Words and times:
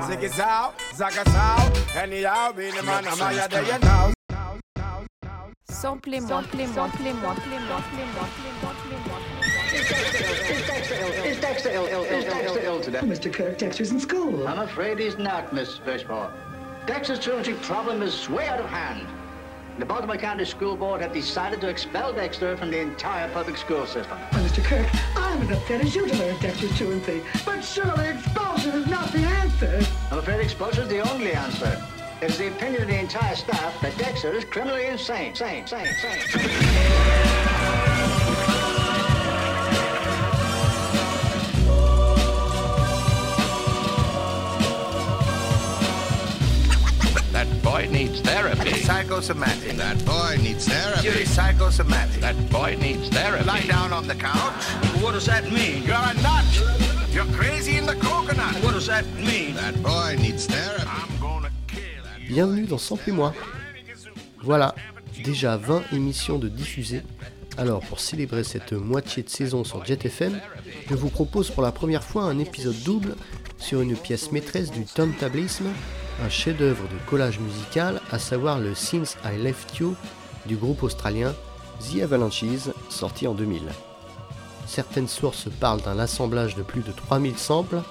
Ziggy 0.00 0.30
Zow, 0.30 0.72
Zaga 0.94 1.24
Zow. 1.30 2.00
Anyhow, 2.00 2.52
be 2.52 2.70
the 2.70 2.82
man, 2.82 3.06
I'm 3.06 3.20
out 3.20 3.50
there, 3.50 3.64
you 3.64 3.78
know. 3.80 4.12
Samplez-moi, 5.68 6.42
samplez-moi, 6.42 6.88
samplez-moi, 6.88 7.36
samplez-moi, 7.36 7.80
samplez-moi, 7.80 8.72
samplez-moi. 8.72 9.20
Is 9.72 10.58
Dexter 10.68 10.94
ill? 10.94 11.12
Is 11.24 11.40
Dexter 11.40 11.70
ill? 11.70 11.86
Ill? 11.86 12.04
Is 12.04 12.24
Dexter 12.24 12.60
ill 12.60 12.80
today? 12.80 13.00
Mr. 13.00 13.32
Kirk, 13.32 13.58
Dexter's 13.58 13.90
in 13.92 14.00
school. 14.00 14.48
I'm 14.48 14.58
afraid 14.60 14.98
he's 14.98 15.18
not, 15.18 15.52
Miss 15.52 15.78
Fishmore. 15.78 16.30
Dexter's 16.86 17.20
truancy 17.20 17.54
problem 17.54 18.02
is 18.02 18.28
way 18.28 18.48
out 18.48 18.58
of 18.58 18.66
hand. 18.66 19.06
The 19.78 19.86
Baltimore 19.86 20.16
County 20.16 20.44
School 20.44 20.76
Board 20.76 21.00
have 21.00 21.12
decided 21.12 21.60
to 21.62 21.68
expel 21.68 22.12
Dexter 22.12 22.56
from 22.56 22.70
the 22.70 22.80
entire 22.80 23.30
public 23.30 23.56
school 23.56 23.86
system. 23.86 24.18
Well, 24.32 24.44
Mr. 24.44 24.62
Kirk, 24.64 24.86
I'm 25.16 25.40
as 25.42 25.50
upset 25.56 25.80
as 25.82 25.94
you 25.94 26.06
to 26.06 26.16
learn 26.16 26.38
Dexter's 26.40 26.76
truancy. 26.76 27.22
But 27.46 27.62
surely 27.62 28.12
expulsion 28.60 28.82
is 28.82 28.90
not 28.90 29.10
the 29.12 29.18
answer. 29.18 29.80
I'm 30.10 30.18
afraid 30.18 30.40
expulsion 30.40 30.82
is 30.82 30.88
the 30.90 31.00
only 31.12 31.32
answer. 31.32 31.82
It's 32.20 32.36
the 32.36 32.48
opinion 32.48 32.82
of 32.82 32.88
the 32.88 32.98
entire 32.98 33.34
staff 33.34 33.80
that 33.80 33.96
Dexter 33.96 34.34
is 34.34 34.44
criminally 34.44 34.84
insane. 34.84 35.34
Sane, 35.34 35.66
sane, 35.66 35.86
sane. 35.86 36.18
That 47.32 47.62
boy 47.62 47.88
needs 47.90 48.20
therapy. 48.20 48.74
Psychosomatic. 48.74 49.72
That 49.78 50.04
boy 50.04 50.36
needs 50.42 50.68
therapy. 50.68 51.06
You're 51.06 51.24
psychosomatic. 51.24 52.20
That 52.20 52.50
boy 52.50 52.76
needs 52.78 53.08
therapy. 53.08 53.44
Lie 53.44 53.62
down 53.62 53.94
on 53.94 54.06
the 54.06 54.14
couch. 54.14 54.64
What 55.00 55.12
does 55.12 55.24
that 55.26 55.50
mean? 55.50 55.84
You're 55.84 55.96
a 55.96 56.12
nut. 56.20 56.99
You're 57.12 57.26
crazy 57.36 57.76
in 57.76 57.86
the 57.86 57.96
coconut. 57.96 58.62
What 58.62 58.74
does 58.74 58.86
that 58.86 59.04
mean? 59.16 59.54
That 59.56 59.82
boy 59.82 60.16
needs 60.16 60.46
therapy. 60.46 60.86
I'm 60.86 61.20
gonna 61.20 61.50
kill 61.66 62.04
that. 62.04 62.28
Bienvenue 62.28 62.66
dans 62.66 62.78
Samplez-moi. 62.78 63.34
Voilà, 64.44 64.76
déjà 65.24 65.56
20 65.56 65.82
émissions 65.92 66.38
de 66.38 66.48
diffusées. 66.48 67.02
Alors 67.58 67.80
pour 67.80 67.98
célébrer 67.98 68.44
cette 68.44 68.72
moitié 68.72 69.24
de 69.24 69.28
saison 69.28 69.64
sur 69.64 69.84
Jet 69.84 70.04
FM, 70.04 70.40
je 70.88 70.94
vous 70.94 71.08
propose 71.08 71.50
pour 71.50 71.64
la 71.64 71.72
première 71.72 72.04
fois 72.04 72.22
un 72.22 72.38
épisode 72.38 72.80
double 72.84 73.16
sur 73.58 73.80
une 73.80 73.96
pièce 73.96 74.30
maîtresse 74.30 74.70
du 74.70 74.84
turntablisme, 74.84 75.66
un 76.24 76.28
chef-d'œuvre 76.28 76.84
de 76.84 77.10
collage 77.10 77.40
musical, 77.40 78.00
à 78.12 78.20
savoir 78.20 78.60
le 78.60 78.76
Since 78.76 79.16
I 79.24 79.36
Left 79.36 79.78
You 79.78 79.96
du 80.46 80.54
groupe 80.54 80.84
australien 80.84 81.34
The 81.80 82.02
Avalanches, 82.02 82.70
sorti 82.88 83.26
en 83.26 83.34
2000. 83.34 83.62
Certaines 84.70 85.08
sources 85.08 85.48
parlent 85.58 85.82
d'un 85.82 85.98
assemblage 85.98 86.54
de 86.54 86.62
plus 86.62 86.82
de 86.82 86.92
3000 86.92 87.36
samples, 87.36 87.82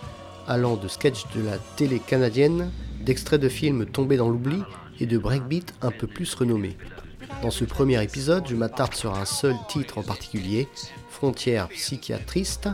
allant 0.47 0.77
de 0.77 0.87
sketchs 0.87 1.25
de 1.35 1.43
la 1.43 1.57
télé 1.75 1.99
canadienne, 1.99 2.71
d'extraits 3.01 3.41
de 3.41 3.49
films 3.49 3.85
tombés 3.85 4.15
dans 4.15 4.29
l'oubli 4.29 4.63
et 5.01 5.05
de 5.05 5.17
breakbeats 5.17 5.73
un 5.81 5.91
peu 5.91 6.07
plus 6.07 6.33
renommés. 6.33 6.77
Dans 7.41 7.51
ce 7.51 7.65
premier 7.65 8.01
épisode, 8.01 8.47
je 8.47 8.55
m'attarde 8.55 8.95
sur 8.95 9.13
un 9.13 9.25
seul 9.25 9.55
titre 9.67 9.97
en 9.97 10.03
particulier, 10.03 10.69
Frontières 11.09 11.67
psychiatristes, 11.67 12.69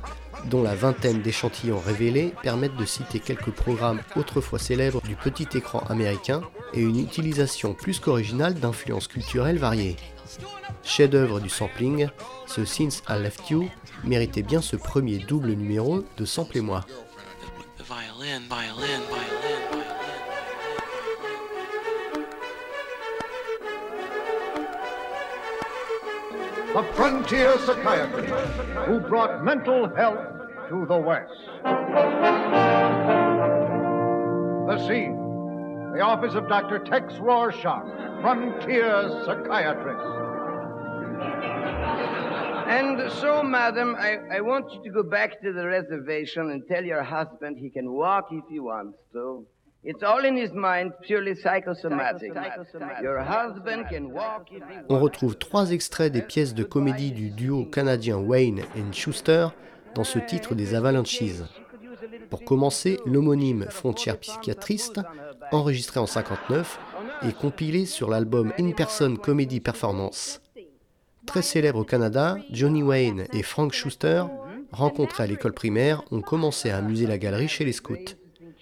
dont 0.51 0.61
la 0.61 0.75
vingtaine 0.75 1.23
d'échantillons 1.23 1.81
révélés 1.83 2.31
permettent 2.43 2.77
de 2.77 2.85
citer 2.85 3.19
quelques 3.19 3.49
programmes 3.49 4.01
autrefois 4.15 4.59
célèbres 4.59 5.01
du 5.01 5.15
petit 5.15 5.47
écran 5.57 5.79
américain 5.89 6.41
et 6.75 6.81
une 6.81 6.99
utilisation 6.99 7.73
plus 7.73 7.99
qu'originale 7.99 8.53
d'influences 8.53 9.07
culturelles 9.07 9.57
variées. 9.57 9.95
Chef-d'œuvre 10.83 11.39
du 11.39 11.49
sampling, 11.49 12.07
ce 12.45 12.65
Since 12.65 13.01
I 13.09 13.19
Left 13.19 13.49
You 13.49 13.67
méritait 14.05 14.43
bien 14.43 14.61
ce 14.61 14.75
premier 14.75 15.19
double 15.19 15.53
numéro 15.53 16.03
de 16.17 16.25
violin, 16.25 16.85
violin, 18.49 19.09
violin. 19.09 19.25
the 26.75 26.83
frontier 26.93 27.57
psychiatrist 27.59 28.33
who 28.85 28.99
brought 28.99 29.45
mental 29.45 29.87
health 29.95 30.19
to 30.67 30.85
the 30.87 30.97
West. 30.97 31.31
The 34.67 34.85
scene, 34.85 35.15
the 35.95 36.01
office 36.01 36.35
of 36.35 36.49
Dr. 36.49 36.79
Tex 36.79 37.13
Rorschach, 37.13 38.19
frontier 38.19 39.07
psychiatrist. 39.23 40.03
And 42.67 43.11
so, 43.21 43.43
madam, 43.43 43.95
I, 43.97 44.17
I 44.37 44.41
want 44.41 44.73
you 44.73 44.81
to 44.83 44.89
go 44.89 45.03
back 45.03 45.39
to 45.41 45.53
the 45.53 45.67
reservation 45.67 46.49
and 46.49 46.63
tell 46.67 46.83
your 46.83 47.03
husband 47.03 47.57
he 47.59 47.69
can 47.69 47.91
walk 47.91 48.29
if 48.31 48.43
he 48.49 48.59
wants 48.59 48.97
to. 49.13 49.45
It's 49.83 50.01
all 50.01 50.25
in 50.25 50.35
his 50.35 50.51
mind, 50.51 50.93
purely 51.03 51.35
psychosomatic. 51.35 52.33
Your 53.03 53.19
husband 53.19 53.85
can 53.87 54.11
walk 54.11 54.47
if 54.51 54.63
he 54.63 54.79
On 54.89 54.99
retrouve 54.99 55.37
trois 55.37 55.69
extraits 55.71 56.11
des 56.11 56.23
pièces 56.23 56.55
de 56.55 56.63
comédie 56.63 57.11
du 57.11 57.29
duo 57.29 57.65
canadien 57.65 58.17
Wayne 58.17 58.61
et 58.75 58.93
Schuster 58.93 59.49
dans 59.93 60.03
ce 60.03 60.17
titre 60.17 60.55
des 60.55 60.73
Avalanches. 60.73 61.43
Pour 62.31 62.43
commencer, 62.43 62.99
l'homonyme 63.05 63.67
Frontière 63.69 64.17
psychiatriste, 64.17 65.01
enregistré 65.51 65.99
en 65.99 66.07
59 66.07 66.79
et 67.21 67.33
compilé 67.33 67.85
sur 67.85 68.09
l'album 68.09 68.53
In 68.59 68.71
Person 68.71 69.17
Comedy 69.17 69.59
Performance. 69.59 70.41
Très 71.25 71.41
célèbre 71.41 71.79
au 71.79 71.83
Canada, 71.83 72.37
Johnny 72.51 72.83
Wayne 72.83 73.25
et 73.33 73.43
Frank 73.43 73.73
Schuster, 73.73 74.23
rencontrés 74.71 75.23
à 75.23 75.27
l'école 75.27 75.53
primaire, 75.53 76.03
ont 76.11 76.21
commencé 76.21 76.69
à 76.69 76.77
amuser 76.77 77.07
la 77.07 77.17
galerie 77.17 77.47
chez 77.47 77.65
les 77.65 77.73
scouts. 77.73 78.15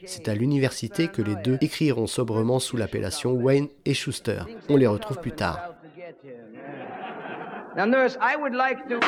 C'est 0.05 0.27
à 0.27 0.35
l'université 0.35 1.07
que 1.07 1.21
les 1.21 1.35
deux 1.35 1.57
écriront 1.61 2.07
sobrement 2.07 2.59
sous 2.59 2.75
l'appellation 2.77 3.33
Wayne 3.33 3.67
et 3.85 3.93
Schuster. 3.93 4.39
On 4.69 4.77
les 4.77 4.87
retrouve 4.87 5.19
plus 5.19 5.31
tard. 5.31 5.59
Now, 7.75 7.85
nurse, 7.85 8.17
I 8.21 8.35
would 8.35 8.53
like 8.53 8.87
to. 8.87 8.99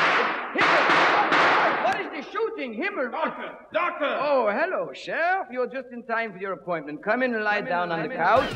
What 1.84 2.00
is 2.00 2.08
the 2.10 2.22
shooting? 2.32 2.74
Himmel! 2.74 3.10
Doctor! 3.12 3.52
Doctor! 3.72 4.18
Oh, 4.20 4.48
hello, 4.50 4.90
Sheriff. 4.92 5.46
You're 5.52 5.68
just 5.68 5.92
in 5.92 6.02
time 6.02 6.32
for 6.32 6.38
your 6.38 6.54
appointment. 6.54 7.00
Come 7.00 7.22
in 7.22 7.32
and 7.34 7.44
lie 7.44 7.60
down 7.60 7.92
on 7.92 8.02
the 8.02 8.08
couch. 8.08 8.50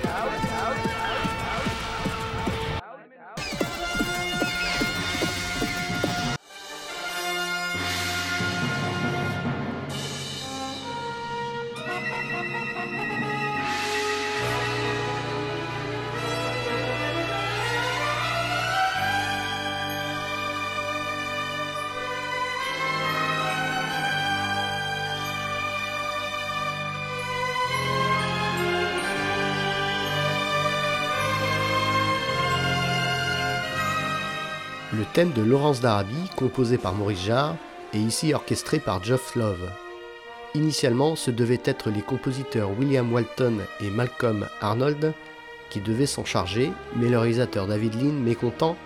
Le 34.92 35.04
thème 35.04 35.30
de 35.30 35.40
Laurence 35.40 35.80
d'Arabie, 35.80 36.28
composé 36.36 36.76
par 36.76 36.94
Maurice 36.94 37.24
Jarre, 37.24 37.56
est 37.94 37.98
ici 37.98 38.34
orchestré 38.34 38.80
par 38.80 39.02
Geoff 39.02 39.36
Love. 39.36 39.70
Initialement, 40.54 41.14
ce 41.14 41.30
devaient 41.30 41.62
être 41.64 41.90
les 41.90 42.02
compositeurs 42.02 42.70
William 42.78 43.12
Walton 43.12 43.58
et 43.80 43.90
Malcolm 43.90 44.48
Arnold 44.60 45.14
qui 45.70 45.80
devaient 45.80 46.06
s'en 46.06 46.24
charger, 46.24 46.72
mais 46.96 47.08
le 47.08 47.18
réalisateur 47.18 47.68
David 47.68 47.94
Lean, 47.94 48.12
mécontent, 48.12 48.76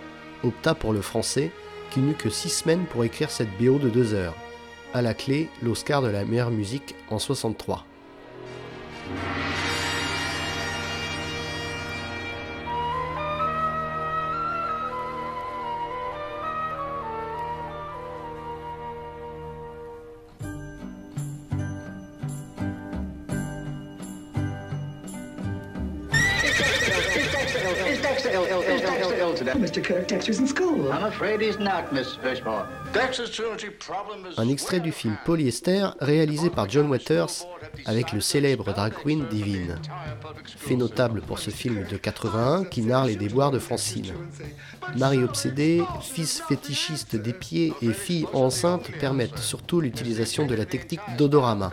opta 0.43 0.75
pour 0.75 0.93
le 0.93 1.01
français, 1.01 1.51
qui 1.89 1.99
n'eut 1.99 2.13
que 2.13 2.29
six 2.29 2.49
semaines 2.49 2.85
pour 2.85 3.03
écrire 3.03 3.31
cette 3.31 3.49
BO 3.57 3.79
de 3.79 3.89
deux 3.89 4.13
heures. 4.13 4.35
À 4.93 5.01
la 5.01 5.13
clé, 5.13 5.49
l'Oscar 5.63 6.01
de 6.01 6.07
la 6.07 6.23
meilleure 6.23 6.51
musique 6.51 6.95
en 7.09 7.19
63. 7.19 7.85
Mr. 29.55 30.39
In 30.39 30.47
school. 30.47 30.91
I'm 30.91 31.03
afraid 31.03 31.41
he's 31.41 31.59
not. 31.59 31.85
Un 34.37 34.47
extrait 34.47 34.79
du 34.79 34.91
film 34.91 35.17
Polyester 35.25 35.87
réalisé 35.99 36.49
par 36.49 36.69
John 36.69 36.89
Waters 36.89 37.45
avec 37.85 38.13
le 38.13 38.21
célèbre 38.21 38.73
drag 38.73 38.93
queen 38.93 39.25
Divine. 39.29 39.79
Fait 40.45 40.75
notable 40.75 41.21
pour 41.21 41.39
ce 41.39 41.49
film 41.49 41.85
de 41.89 41.97
81 41.97 42.63
qui 42.65 42.81
narre 42.81 43.05
les 43.05 43.15
déboires 43.15 43.51
de 43.51 43.59
Francine. 43.59 44.13
Mari 44.95 45.23
obsédée, 45.23 45.83
fils 46.01 46.41
fétichiste 46.47 47.15
des 47.15 47.33
pieds 47.33 47.73
et 47.81 47.91
fille 47.91 48.27
enceinte 48.33 48.91
permettent 48.99 49.39
surtout 49.39 49.81
l'utilisation 49.81 50.45
de 50.45 50.55
la 50.55 50.65
technique 50.65 51.01
d'odorama. 51.17 51.71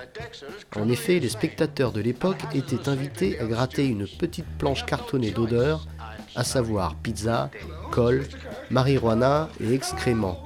En 0.77 0.89
effet, 0.89 1.21
les 1.21 1.29
spectateurs 1.29 1.93
de 1.93 2.01
l'époque 2.01 2.43
étaient 2.55 2.89
invités 2.89 3.39
à 3.39 3.45
gratter 3.45 3.87
une 3.87 4.07
petite 4.07 4.47
planche 4.59 4.85
cartonnée 4.87 5.31
d'odeur, 5.31 5.87
à 6.35 6.45
savoir 6.45 6.95
pizza, 6.97 7.51
colle, 7.91 8.25
marijuana 8.71 9.49
et 9.61 9.73
excréments. 9.75 10.39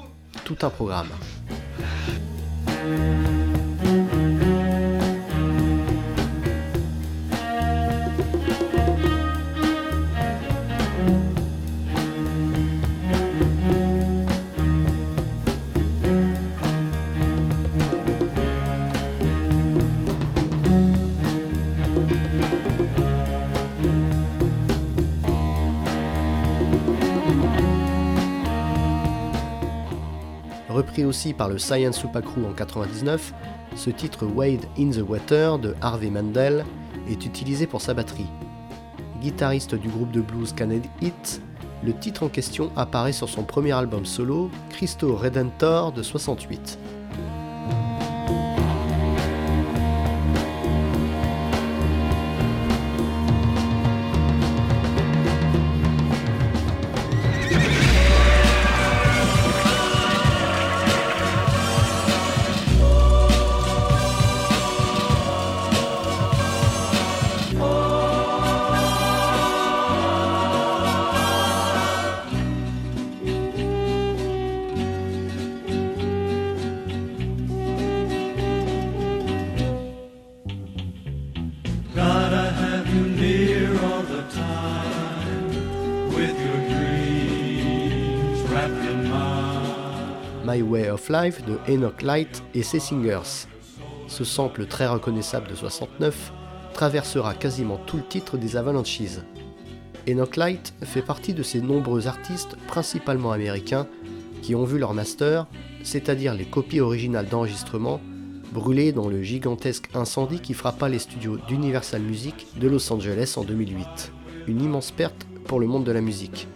Tout 0.45 0.59
un 0.63 0.71
programme. 0.71 1.09
Aussi 31.05 31.35
par 31.35 31.49
le 31.51 31.59
Science 31.59 31.99
Super 31.99 32.23
en 32.23 32.55
99, 32.55 33.35
ce 33.75 33.91
titre 33.91 34.25
Wade 34.25 34.65
in 34.79 34.91
the 34.91 35.03
Water 35.07 35.59
de 35.59 35.75
Harvey 35.83 36.09
Mandel 36.09 36.65
est 37.09 37.27
utilisé 37.27 37.67
pour 37.67 37.83
sa 37.83 37.93
batterie. 37.93 38.27
Guitariste 39.21 39.75
du 39.75 39.89
groupe 39.89 40.11
de 40.11 40.23
blues 40.23 40.55
Canad 40.55 40.83
Hit, 41.03 41.43
le 41.85 41.93
titre 41.93 42.23
en 42.23 42.29
question 42.29 42.71
apparaît 42.77 43.13
sur 43.13 43.29
son 43.29 43.43
premier 43.43 43.73
album 43.73 44.07
solo, 44.07 44.51
Christo 44.71 45.15
Redentor 45.17 45.93
de 45.93 46.03
68. 46.03 46.79
Of 91.07 91.11
Life 91.11 91.45
de 91.45 91.59
Enoch 91.73 92.03
Light 92.03 92.43
et 92.55 92.63
ses 92.63 92.81
Singers. 92.81 93.47
Ce 94.09 94.25
sample 94.25 94.67
très 94.67 94.87
reconnaissable 94.87 95.49
de 95.49 95.55
69 95.55 96.33
traversera 96.73 97.35
quasiment 97.35 97.79
tout 97.87 97.97
le 97.97 98.05
titre 98.05 98.37
des 98.37 98.57
Avalanches. 98.57 99.21
Enoch 100.09 100.37
Light 100.37 100.75
fait 100.83 101.03
partie 101.03 101.35
de 101.35 101.43
ces 101.43 101.61
nombreux 101.61 102.07
artistes, 102.07 102.57
principalement 102.67 103.33
américains, 103.33 103.87
qui 104.43 104.55
ont 104.55 104.65
vu 104.65 104.79
leur 104.79 104.95
master, 104.95 105.47
c'est-à-dire 105.83 106.35
les 106.35 106.45
copies 106.45 106.81
originales 106.81 107.29
d'enregistrement, 107.29 108.01
brûler 108.53 108.93
dans 108.93 109.09
le 109.09 109.23
gigantesque 109.23 109.89
incendie 109.95 110.41
qui 110.41 110.55
frappa 110.55 110.89
les 110.89 110.99
studios 110.99 111.39
d'Universal 111.49 112.03
Music 112.03 112.47
de 112.57 112.69
Los 112.69 112.93
Angeles 112.93 113.35
en 113.37 113.45
2008. 113.45 114.13
Une 114.47 114.63
immense 114.63 114.91
perte 114.91 115.27
pour 115.47 115.61
le 115.61 115.67
monde 115.67 115.85
de 115.85 115.93
la 115.93 116.01
musique. 116.01 116.47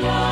Way 0.00 0.27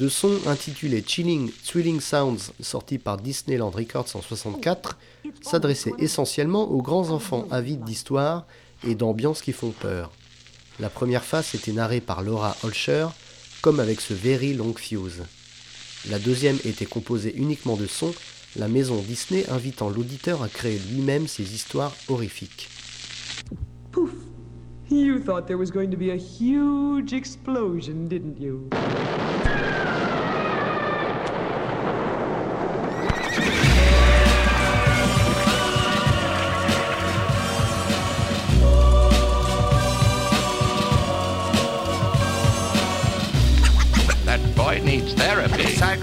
de 0.00 0.08
son, 0.08 0.32
intitulé 0.46 1.04
Chilling 1.06 1.50
Thrilling 1.66 2.00
Sounds, 2.00 2.52
sorti 2.60 2.96
par 2.96 3.18
Disneyland 3.18 3.68
Records 3.68 4.08
en 4.14 4.22
64, 4.22 4.96
s'adressait 5.42 5.92
essentiellement 5.98 6.70
aux 6.70 6.80
grands 6.80 7.10
enfants 7.10 7.46
avides 7.50 7.84
d'histoire 7.84 8.46
et 8.82 8.94
d'ambiances 8.94 9.42
qui 9.42 9.52
font 9.52 9.72
peur. 9.72 10.10
La 10.78 10.88
première 10.88 11.22
face 11.22 11.54
était 11.54 11.72
narrée 11.72 12.00
par 12.00 12.22
Laura 12.22 12.56
Holscher, 12.62 13.08
comme 13.60 13.78
avec 13.78 14.00
ce 14.00 14.14
Very 14.14 14.54
Long 14.54 14.72
Fuse. 14.74 15.22
La 16.08 16.18
deuxième 16.18 16.58
était 16.64 16.86
composée 16.86 17.34
uniquement 17.36 17.76
de 17.76 17.86
sons, 17.86 18.14
la 18.56 18.68
maison 18.68 19.02
Disney 19.02 19.44
invitant 19.50 19.90
l'auditeur 19.90 20.42
à 20.42 20.48
créer 20.48 20.78
lui-même 20.90 21.28
ses 21.28 21.54
histoires 21.54 21.94
horrifiques. 22.08 22.70
Poof! 23.92 24.12
You 24.88 25.20
thought 25.20 25.46
there 25.46 25.58
was 25.58 25.70
going 25.70 25.90
to 25.90 25.96
be 25.98 26.10
a 26.10 26.16
huge 26.16 27.12
explosion, 27.12 28.08
didn't 28.08 28.40
you? 28.40 28.68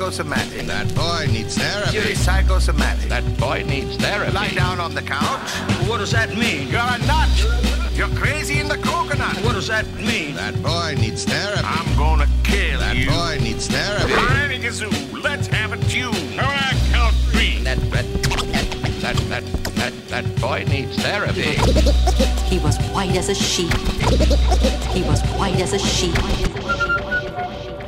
Psychosomatic. 0.07 0.67
That 0.67 0.95
boy 0.95 1.25
needs 1.33 1.57
therapy. 1.57 1.97
You're 1.97 2.15
psychosomatic. 2.15 3.09
That 3.09 3.25
boy 3.37 3.63
needs 3.67 3.97
therapy. 3.97 4.31
Lie 4.31 4.51
down 4.51 4.79
on 4.79 4.95
the 4.95 5.01
couch. 5.01 5.49
What 5.89 5.97
does 5.97 6.11
that 6.11 6.29
mean? 6.29 6.69
You're 6.69 6.79
a 6.79 6.97
nut. 6.99 7.27
You're 7.93 8.07
crazy 8.15 8.59
in 8.61 8.69
the 8.69 8.77
coconut. 8.77 9.35
What 9.43 9.55
does 9.55 9.67
that 9.67 9.85
mean? 9.95 10.35
That 10.35 10.63
boy 10.63 10.95
needs 10.97 11.25
therapy. 11.25 11.61
I'm 11.61 11.97
gonna 11.97 12.25
kill 12.45 12.79
That 12.79 12.95
you. 12.95 13.09
boy 13.09 13.37
needs 13.41 13.67
therapy. 13.67 14.13
Granny 14.13 14.59
Gazoo, 14.59 15.21
let's 15.21 15.47
have 15.47 15.73
a 15.73 15.77
tune. 15.89 16.13
How 16.39 16.47
I 16.47 16.73
count 16.93 17.13
three. 17.29 17.61
That 17.63 17.77
that 17.91 18.05
that 19.01 19.15
that 19.27 19.43
that 19.75 19.93
that 20.07 20.35
boy 20.39 20.63
needs 20.69 20.95
therapy. 21.03 21.57
He 22.47 22.59
was 22.59 22.77
white 22.93 23.13
as 23.17 23.27
a 23.27 23.35
sheep. 23.35 23.73
He 24.95 25.03
was 25.03 25.21
white 25.35 25.59
as 25.59 25.73
a 25.73 25.79
sheep. 25.79 26.15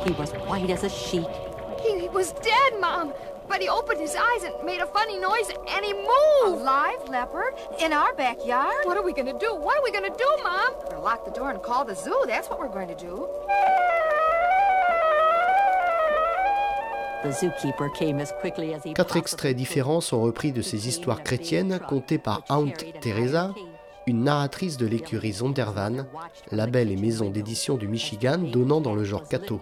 He 0.04 0.12
was 0.12 0.32
white 0.46 0.68
as 0.68 0.84
a 0.84 0.90
sheet. 0.90 1.24
Was 2.12 2.32
dead, 2.32 2.80
Mom. 2.80 3.12
But 3.48 3.60
he 3.60 3.68
opened 3.68 4.00
his 4.00 4.14
eyes 4.14 4.42
and 4.44 4.54
made 4.64 4.80
a 4.80 4.86
funny 4.86 5.18
noise 5.18 5.50
and 5.68 5.84
he 5.84 5.92
moved. 5.92 6.60
A 6.60 6.64
live 6.64 7.08
leopard 7.08 7.54
in 7.80 7.92
our 7.92 8.14
backyard? 8.14 8.84
What 8.84 8.96
are 8.96 9.02
we 9.02 9.12
gonna 9.12 9.38
do? 9.38 9.54
What 9.54 9.78
are 9.78 9.82
we 9.82 9.90
gonna 9.90 10.16
do, 10.16 10.28
Mom? 10.42 10.74
We're 10.82 10.90
gonna 10.90 11.02
lock 11.02 11.24
the 11.24 11.30
door 11.30 11.50
and 11.50 11.62
call 11.62 11.84
the 11.84 11.94
zoo. 11.94 12.24
That's 12.26 12.48
what 12.48 12.58
we're 12.58 12.68
going 12.68 12.88
to 12.88 12.94
do. 12.96 13.28
The 17.22 17.28
zookeeper 17.30 17.92
came 17.94 18.18
as 18.18 18.32
quickly 18.40 18.72
as 18.72 18.82
he 18.82 18.94
Quatre 18.94 19.18
extraits 19.18 19.54
différents 19.54 20.00
sont 20.00 20.22
repris 20.22 20.52
de 20.52 20.62
ces 20.62 20.86
histoires 20.88 21.22
chrétiennes 21.22 21.78
contées 21.78 22.18
par 22.18 22.42
Aunt 22.48 22.72
Teresa, 23.02 23.52
une 24.06 24.24
narratrice 24.24 24.76
de 24.76 24.86
l'écurie 24.86 25.32
Zondervan, 25.32 26.06
label 26.50 26.90
et 26.90 26.96
maison 26.96 27.30
d'édition 27.30 27.76
du 27.76 27.88
Michigan 27.88 28.38
donnant 28.38 28.80
dans 28.80 28.94
le 28.94 29.04
genre 29.04 29.28
Cato. 29.28 29.60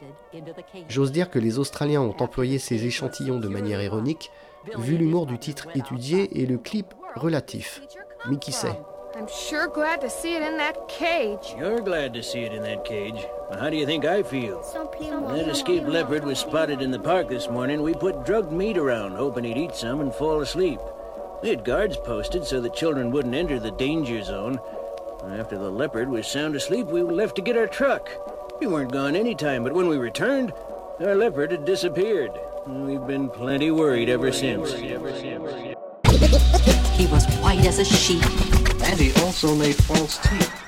J'ose 0.88 1.12
dire 1.12 1.30
que 1.30 1.38
les 1.38 1.58
Australiens 1.58 2.02
ont 2.02 2.16
employé 2.20 2.58
ces 2.58 2.86
échantillons 2.86 3.40
de 3.40 3.48
manière 3.48 3.82
ironique, 3.82 4.30
vu 4.78 4.96
l'humour 4.96 5.26
du 5.26 5.38
titre 5.38 5.68
étudié 5.74 6.40
et 6.40 6.46
le 6.46 6.58
clip 6.58 6.94
relatif. 7.16 7.82
Mickey 8.28 8.52
sait? 8.52 8.78
I'm 9.16 9.26
sure 9.26 9.66
glad 9.66 10.00
to 10.02 10.08
see 10.08 10.36
it 10.36 10.42
in 10.42 10.58
that 10.58 10.86
cage. 10.86 11.56
You're 11.58 11.80
glad 11.80 12.14
to 12.14 12.22
see 12.22 12.44
it 12.44 12.52
in 12.52 12.62
that 12.62 12.84
cage. 12.84 13.26
Well, 13.50 13.58
how 13.58 13.68
do 13.68 13.76
you 13.76 13.84
think 13.84 14.04
I 14.04 14.22
feel? 14.22 14.60
When 14.98 15.36
that 15.36 15.48
escaped 15.48 15.88
leopard 15.88 16.24
was 16.24 16.38
spotted 16.38 16.82
in 16.82 16.92
the 16.92 17.00
park 17.00 17.28
this 17.28 17.48
morning, 17.48 17.82
we 17.82 17.94
put 17.94 18.24
drugged 18.24 18.52
meat 18.52 18.76
around, 18.78 19.16
hoping 19.16 19.44
he'd 19.44 19.56
eat 19.56 19.74
some 19.74 20.00
and 20.00 20.14
fall 20.14 20.40
asleep. 20.40 20.78
We 21.40 21.50
had 21.50 21.64
guards 21.64 21.96
posted 21.96 22.44
so 22.44 22.60
that 22.60 22.74
children 22.74 23.12
wouldn't 23.12 23.34
enter 23.34 23.60
the 23.60 23.70
danger 23.70 24.22
zone. 24.24 24.58
After 25.24 25.56
the 25.56 25.70
leopard 25.70 26.08
was 26.08 26.26
sound 26.26 26.56
asleep, 26.56 26.88
we 26.88 27.02
left 27.02 27.36
to 27.36 27.42
get 27.42 27.56
our 27.56 27.68
truck. 27.68 28.10
We 28.60 28.66
weren't 28.66 28.90
gone 28.90 29.14
any 29.14 29.36
time, 29.36 29.62
but 29.62 29.72
when 29.72 29.86
we 29.86 29.98
returned, 29.98 30.52
our 31.00 31.14
leopard 31.14 31.52
had 31.52 31.64
disappeared. 31.64 32.32
We've 32.66 33.06
been 33.06 33.30
plenty 33.30 33.70
worried 33.70 34.08
ever 34.08 34.32
since. 34.32 34.72
He 34.72 34.96
was 37.06 37.24
white 37.36 37.64
as 37.64 37.78
a 37.78 37.84
sheet. 37.84 38.26
And 38.82 38.98
he 38.98 39.12
also 39.22 39.54
made 39.54 39.76
false 39.76 40.18
teeth. 40.18 40.67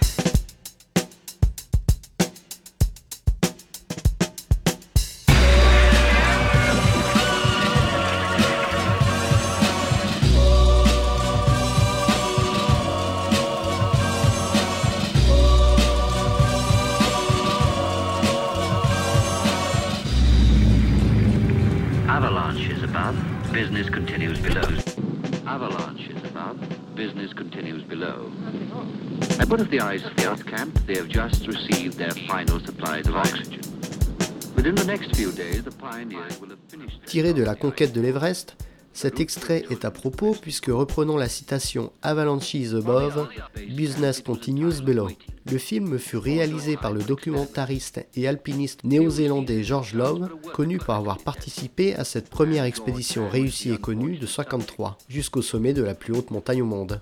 Tiré 37.11 37.35
de 37.35 37.43
la 37.43 37.57
conquête 37.57 37.93
de 37.93 38.01
l'Everest, 38.01 38.55
cet 38.93 39.19
extrait 39.19 39.65
est 39.69 39.85
à 39.85 39.91
propos 39.91 40.37
puisque 40.41 40.69
reprenant 40.69 41.17
la 41.17 41.29
citation 41.29 41.91
Avalanches 42.03 42.73
above, 42.73 43.29
business 43.69 44.21
continues 44.21 44.81
below. 44.81 45.09
Le 45.51 45.59
film 45.59 45.99
fut 45.99 46.19
réalisé 46.19 46.77
par 46.77 46.93
le 46.93 47.03
documentariste 47.03 48.07
et 48.15 48.29
alpiniste 48.29 48.85
néo-zélandais 48.85 49.65
George 49.65 49.95
Love, 49.95 50.29
connu 50.55 50.79
pour 50.79 50.95
avoir 50.95 51.19
participé 51.19 51.97
à 51.97 52.05
cette 52.05 52.31
première 52.31 52.63
expédition 52.63 53.29
réussie 53.29 53.73
et 53.73 53.79
connue 53.79 54.17
de 54.17 54.27
53, 54.27 54.97
jusqu'au 55.09 55.43
sommet 55.43 55.73
de 55.73 55.83
la 55.83 55.97
plus 55.97 56.15
haute 56.15 56.31
montagne 56.31 56.63
au 56.63 56.67
monde. 56.67 57.01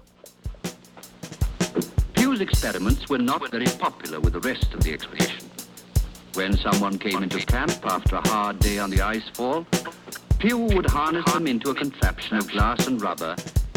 Experiments 2.40 3.10
were 3.10 3.20
not 3.20 3.40
very 3.50 3.66
popular 3.78 4.20
with 4.20 4.32
the 4.32 4.46
rest 4.46 4.72
of 4.72 4.80
the 4.80 4.90
expedition. 4.90 5.48
When 6.34 6.56
someone 6.56 6.98
came 6.98 7.24
into 7.24 7.44
camp 7.44 7.84
after 7.84 8.14
a 8.14 8.28
hard 8.28 8.60
day 8.60 8.78
on 8.78 8.90
the 8.90 9.02
ice 9.02 9.28
Pew 10.38 10.56
would 10.56 10.86
harness 10.86 11.24
them 11.32 11.48
into 11.48 11.70
a 11.70 11.74
contraption 11.74 12.36
of 12.36 12.48
glass 12.48 12.86
and 12.86 13.02
rubber 13.02 13.34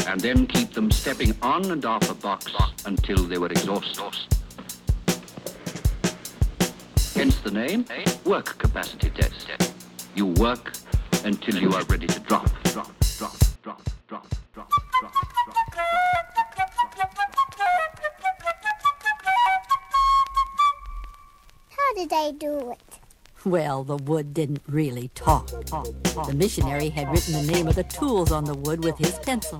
and 0.07 0.21
then 0.21 0.45
keep 0.45 0.71
them 0.73 0.91
stepping 0.91 1.35
on 1.41 1.71
and 1.71 1.83
off 1.85 2.07
a 2.07 2.13
box 2.13 2.53
until 2.85 3.17
they 3.23 3.39
were 3.39 3.47
exhausted. 3.47 4.13
Hence 7.15 7.39
the 7.39 7.49
name, 7.51 7.85
work 8.25 8.59
capacity 8.59 9.09
test. 9.09 9.47
You 10.13 10.27
work 10.27 10.73
until 11.25 11.55
you 11.55 11.73
are 11.73 11.83
ready 11.85 12.05
to 12.05 12.19
drop, 12.19 12.45
drop, 12.65 12.91
drop, 13.17 13.35
drop, 13.63 13.81
drop, 14.07 14.27
drop, 14.53 14.69
drop, 14.69 14.71
drop. 14.99 15.11
How 21.69 21.93
did 21.95 22.09
they 22.11 22.31
do 22.37 22.71
it? 22.71 22.90
Well, 23.43 23.83
the 23.83 23.98
wood 23.98 24.36
didn't 24.36 24.62
really 24.67 25.10
talk. 25.15 25.48
The 25.48 26.33
missionary 26.36 26.89
had 26.89 27.12
written 27.12 27.33
the 27.33 27.51
name 27.51 27.67
of 27.67 27.75
the 27.75 27.83
tools 27.83 28.31
on 28.31 28.45
the 28.45 28.53
wood 28.53 28.83
with 28.83 28.98
his 29.00 29.17
pencil. 29.19 29.60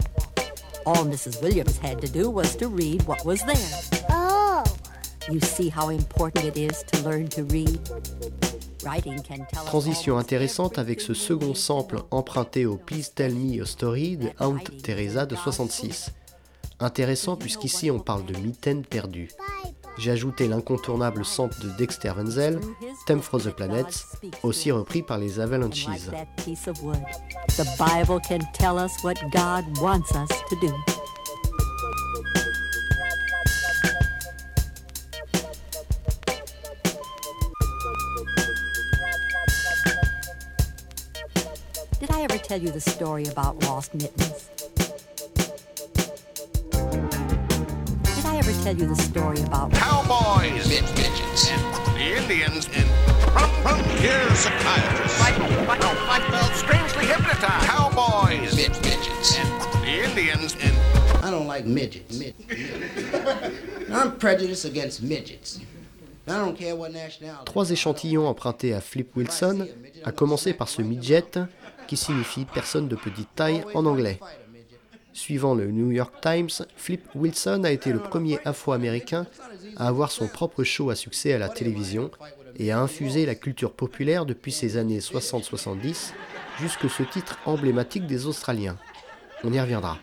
All 0.86 1.04
Mrs. 1.06 1.42
Williams 1.42 1.78
had 1.80 2.00
to 2.02 2.08
do 2.08 2.30
was 2.30 2.56
to 2.58 2.68
read 2.68 3.02
what 3.04 3.26
was 3.26 3.42
there. 3.44 4.04
Oh. 4.10 4.64
You 5.32 5.40
see 5.40 5.70
how 5.70 5.90
important 5.90 6.46
it 6.46 6.58
is 6.58 6.84
to 6.92 7.02
learn 7.02 7.28
to 7.30 7.44
read? 7.46 7.80
Writing 8.84 9.20
can 9.24 9.46
tell 9.52 9.64
us 9.64 9.70
Transition 9.70 10.18
intéressante 10.18 10.78
avec 10.78 11.02
ce 11.02 11.14
second 11.16 11.56
sample 11.56 12.04
emprunté 12.12 12.68
au 12.68 12.78
Please 12.78 13.12
Tell 13.16 13.34
Me 13.34 13.62
a 13.62 13.66
Story 13.66 14.18
de 14.18 14.32
Aunt 14.40 14.64
Teresa 14.84 15.26
de 15.26 15.36
66. 15.36 16.12
Intéressant 16.80 17.36
puisqu'ici 17.36 17.90
on 17.90 18.00
parle 18.00 18.26
de 18.26 18.38
mitaines 18.38 18.86
perdues. 18.86 19.30
J'ai 19.98 20.12
ajouté 20.12 20.48
l'incontournable 20.48 21.24
sample 21.26 21.60
de 21.62 21.70
Dexter 21.78 22.12
Wenzel, 22.18 22.60
Theme 23.06 23.22
for 23.22 23.40
the 23.40 23.50
Planets, 23.50 24.06
aussi 24.44 24.72
repris 24.72 25.04
par 25.04 25.18
les 25.18 25.40
Avalanches. 25.40 25.86
The 27.58 27.66
Bible 27.78 28.20
can 28.28 28.40
tell 28.54 28.78
us 28.78 28.92
what 29.04 29.16
God 29.32 29.66
wants 29.80 30.12
us 30.16 30.30
to 30.50 30.56
do. 30.62 30.72
Did 42.00 42.10
I 42.10 42.24
ever 42.24 42.38
tell 42.40 42.60
you 42.60 42.72
the 42.72 42.82
story 42.82 43.26
about 43.28 43.64
lost 43.64 43.94
mittens? 43.94 44.50
Tell 48.62 48.78
you 48.78 48.86
the 48.86 48.96
story 48.96 49.42
about 49.42 49.72
Cowboys. 49.72 50.70
midgets. 50.70 51.50
The 51.50 52.18
Indians 52.18 52.70
and 52.76 52.88
frontier 53.64 54.36
psychiatrists. 54.36 55.20
Like 55.20 56.28
the 56.30 56.44
strangely 56.54 57.06
hypnotized. 57.08 57.66
Cowboys. 57.66 58.56
midgets. 58.56 59.38
The 59.82 60.04
Indians 60.06 60.56
and 60.62 61.26
I 61.26 61.32
don't 61.32 61.48
like 61.48 61.66
midgets. 61.66 62.22
I'm 63.92 64.18
prejudiced 64.18 64.66
against 64.66 65.02
midgets. 65.02 65.60
I 66.28 66.38
don't 66.38 66.56
care 66.56 66.76
what 66.76 66.92
nationality. 66.92 67.46
Trois 67.46 67.72
échantillons 67.72 68.28
empruntés 68.28 68.76
à 68.76 68.82
Flip 68.82 69.10
Wilson, 69.16 69.68
à 70.04 70.12
commencer 70.12 70.54
par 70.54 70.70
ce 70.70 70.84
midget, 70.84 71.40
qui 71.88 71.98
signifie 71.98 72.46
personne 72.46 72.88
de 72.88 72.96
petite 72.96 73.34
taille 73.36 73.64
en 73.74 73.88
anglais. 73.88 74.20
Suivant 75.14 75.56
le 75.56 75.72
New 75.72 75.92
York 75.92 76.14
Times, 76.22 76.50
Flip 76.76 77.04
Wilson 77.16 77.64
a 77.64 77.72
été 77.72 77.92
le 77.92 78.00
premier 78.00 78.40
afro-américain 78.46 79.28
à 79.78 79.88
avoir 79.88 80.12
son 80.12 80.28
propre 80.28 80.64
show 80.64 80.90
à 80.90 80.96
succès 80.96 81.34
à 81.34 81.38
la 81.38 81.50
télévision 81.50 82.10
et 82.58 82.72
à 82.72 82.80
infuser 82.80 83.26
la 83.26 83.36
culture 83.36 83.74
populaire 83.74 84.26
depuis 84.26 84.52
ces 84.52 84.78
années 84.78 85.00
60-70 85.00 86.14
jusque 86.60 86.90
ce 86.90 87.04
titre 87.04 87.38
emblématique 87.46 88.08
des 88.08 88.26
Australiens. 88.26 88.78
On 89.44 89.52
y 89.52 89.60
reviendra. 89.60 89.98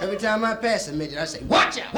Every 0.00 0.16
time 0.16 0.44
I 0.44 0.54
pass 0.54 0.86
a 0.86 0.92
midget, 0.92 1.18
I 1.18 1.24
say, 1.24 1.40
watch 1.48 1.76
out. 1.78 1.92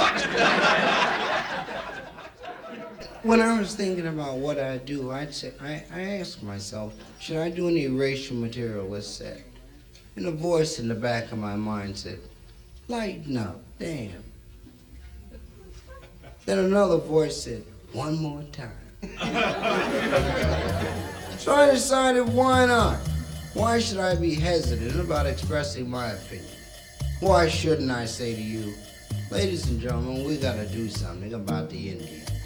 When 3.23 3.41
I 3.41 3.59
was 3.59 3.75
thinking 3.75 4.07
about 4.07 4.39
what 4.39 4.59
I 4.59 4.79
do, 4.79 5.11
I'd 5.11 5.35
say, 5.35 5.53
I, 5.61 5.85
I 5.93 6.01
asked 6.19 6.43
myself, 6.43 6.95
should 7.19 7.37
I 7.37 7.51
do 7.51 7.69
any 7.69 7.87
racial 7.89 8.37
material 8.37 8.87
with 8.87 9.05
set? 9.05 9.43
And 10.17 10.27
a 10.27 10.31
voice 10.31 10.79
in 10.79 10.89
the 10.89 10.95
back 10.95 11.33
of 11.33 11.39
my 11.39 11.57
mind 11.57 11.97
said, 11.97 12.19
lighten 12.89 13.37
up, 13.37 13.61
damn. 13.79 14.25
Then 16.47 16.59
another 16.59 16.97
voice 16.97 17.45
said, 17.45 17.65
one 17.93 18.17
more 18.17 18.43
time. 18.53 18.71
so 21.39 21.55
I 21.55 21.71
decided, 21.71 22.29
why 22.29 22.67
not? 22.67 22.99
Why 23.55 23.81
should 23.81 23.99
I 23.99 24.15
be 24.15 24.35
hesitant 24.35 25.01
about 25.01 25.27
expressing 25.27 25.91
my 25.91 26.13
opinion? 26.13 26.47
Why 27.21 27.49
shouldn't 27.49 27.91
I 27.91 28.07
say 28.07 28.35
to 28.35 28.41
you, 28.41 28.75
ladies 29.31 29.69
and 29.69 29.81
gentlemen, 29.81 30.25
we 30.25 30.39
gotta 30.39 30.67
do 30.67 30.89
something 30.89 31.35
about 31.35 31.69
the 31.69 31.91
Indians? 31.91 32.40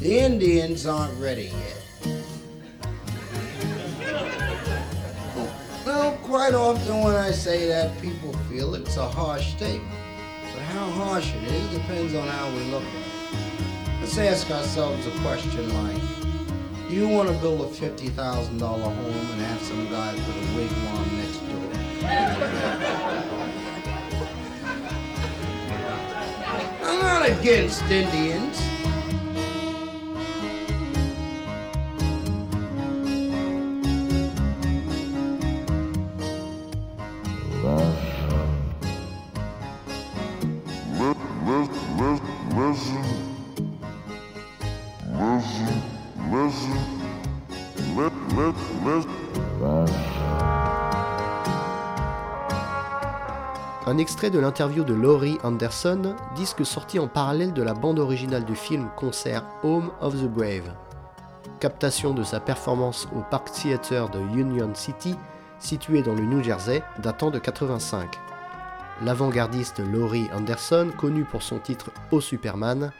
The 0.00 0.18
Indians 0.18 0.86
aren't 0.86 1.18
ready 1.20 1.52
yet. 1.52 1.78
Well, 5.84 6.16
quite 6.22 6.54
often 6.54 7.02
when 7.02 7.14
I 7.14 7.30
say 7.30 7.66
that, 7.68 8.00
people 8.00 8.32
feel 8.48 8.74
it's 8.74 8.96
a 8.96 9.06
harsh 9.06 9.54
statement. 9.54 9.92
But 10.54 10.62
how 10.62 10.88
harsh 10.90 11.34
it 11.34 11.42
is 11.44 11.68
depends 11.76 12.14
on 12.14 12.26
how 12.26 12.50
we 12.50 12.64
look 12.70 12.82
at 12.82 12.94
it. 12.94 13.06
Let's 14.00 14.16
ask 14.18 14.50
ourselves 14.50 15.06
a 15.06 15.10
question 15.20 15.68
like, 15.84 16.00
do 16.88 16.94
You 16.94 17.08
want 17.08 17.28
to 17.28 17.34
build 17.36 17.60
a 17.60 17.64
$50,000 17.64 18.60
home 18.60 18.96
and 18.96 19.40
have 19.42 19.62
some 19.62 19.88
guy 19.90 20.12
put 20.12 20.36
a 20.36 20.46
wigwam 20.56 21.12
next 21.18 21.38
door. 21.48 23.41
I'm 26.84 26.98
not 26.98 27.28
against 27.28 27.82
Indians. 27.84 28.71
Extrait 54.02 54.30
de 54.30 54.40
l'interview 54.40 54.82
de 54.82 54.94
Laurie 54.94 55.38
Anderson, 55.44 56.16
disque 56.34 56.66
sorti 56.66 56.98
en 56.98 57.06
parallèle 57.06 57.52
de 57.52 57.62
la 57.62 57.72
bande 57.72 58.00
originale 58.00 58.44
du 58.44 58.56
film 58.56 58.88
concert 58.96 59.44
Home 59.62 59.92
of 60.00 60.14
the 60.14 60.26
Brave. 60.26 60.74
Captation 61.60 62.12
de 62.12 62.24
sa 62.24 62.40
performance 62.40 63.06
au 63.14 63.20
Park 63.30 63.52
Theater 63.52 64.08
de 64.08 64.18
Union 64.18 64.74
City, 64.74 65.14
situé 65.60 66.02
dans 66.02 66.16
le 66.16 66.24
New 66.24 66.42
Jersey, 66.42 66.82
datant 66.98 67.30
de 67.30 67.38
85. 67.38 68.18
L'avant-gardiste 69.04 69.78
Laurie 69.78 70.28
Anderson, 70.34 70.90
connu 70.98 71.22
pour 71.22 71.44
son 71.44 71.60
titre 71.60 71.92
Au 72.10 72.20
Superman, 72.20 72.90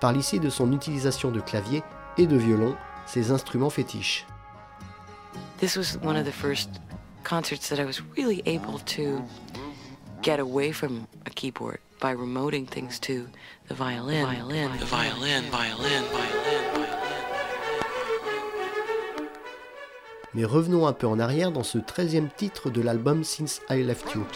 parle 0.00 0.16
ici 0.16 0.40
de 0.40 0.48
son 0.48 0.72
utilisation 0.72 1.30
de 1.30 1.40
clavier 1.40 1.82
et 2.16 2.26
de 2.26 2.36
violon, 2.38 2.76
ses 3.04 3.30
instruments 3.30 3.68
fétiches. 3.68 4.26
This 5.58 5.76
was 5.76 5.98
one 6.02 6.16
of 6.16 6.24
concerts 7.24 7.68
that 7.68 7.78
I 7.78 7.84
was 7.84 8.00
really 8.16 8.42
get 10.26 10.40
away 10.40 10.72
from 10.72 11.06
a 11.24 11.30
keyboard 11.30 11.78
by 12.00 12.12
remoting 12.12 12.66
things 12.66 12.98
to 12.98 13.28
the 13.68 13.74
violin, 13.74 14.26
violin, 14.26 14.72
the 14.80 14.84
violin, 14.84 15.44
violin, 15.52 16.02
violin. 16.10 16.86
Mais 20.34 20.44
revenons 20.44 20.88
un 20.88 20.92
peu 20.92 21.06
en 21.06 21.20
arrière 21.20 21.52
dans 21.52 21.62
ce 21.62 21.78
13e 21.78 22.28
titre 22.36 22.70
de 22.70 22.82
l'album 22.82 23.22
Since 23.22 23.60
I 23.70 23.84
Left 23.84 24.12
You. 24.16 24.26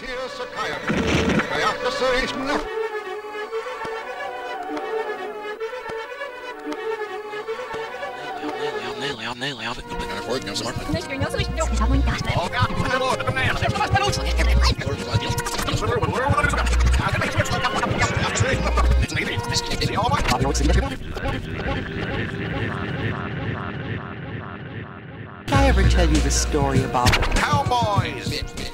I 25.53 25.67
ever 25.67 25.83
tell 25.89 26.09
you 26.09 26.21
the 26.21 26.31
story 26.31 26.85
about 26.85 27.11
Cowboys? 27.35 28.70